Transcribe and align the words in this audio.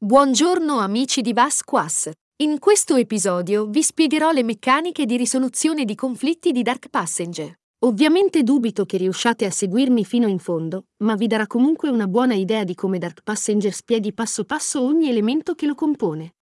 Buongiorno 0.00 0.78
amici 0.78 1.22
di 1.22 1.32
Vasquas. 1.32 2.08
In 2.42 2.60
questo 2.60 2.94
episodio 2.94 3.66
vi 3.66 3.82
spiegherò 3.82 4.30
le 4.30 4.44
meccaniche 4.44 5.04
di 5.06 5.16
risoluzione 5.16 5.84
di 5.84 5.96
conflitti 5.96 6.52
di 6.52 6.62
Dark 6.62 6.88
Passenger. 6.88 7.52
Ovviamente 7.84 8.44
dubito 8.44 8.84
che 8.84 8.96
riusciate 8.96 9.44
a 9.44 9.50
seguirmi 9.50 10.04
fino 10.04 10.28
in 10.28 10.38
fondo, 10.38 10.84
ma 10.98 11.16
vi 11.16 11.26
darà 11.26 11.48
comunque 11.48 11.88
una 11.88 12.06
buona 12.06 12.34
idea 12.34 12.62
di 12.62 12.76
come 12.76 12.98
Dark 12.98 13.22
Passenger 13.24 13.72
spieghi 13.72 14.12
passo 14.12 14.44
passo 14.44 14.80
ogni 14.82 15.08
elemento 15.08 15.56
che 15.56 15.66
lo 15.66 15.74
compone. 15.74 16.36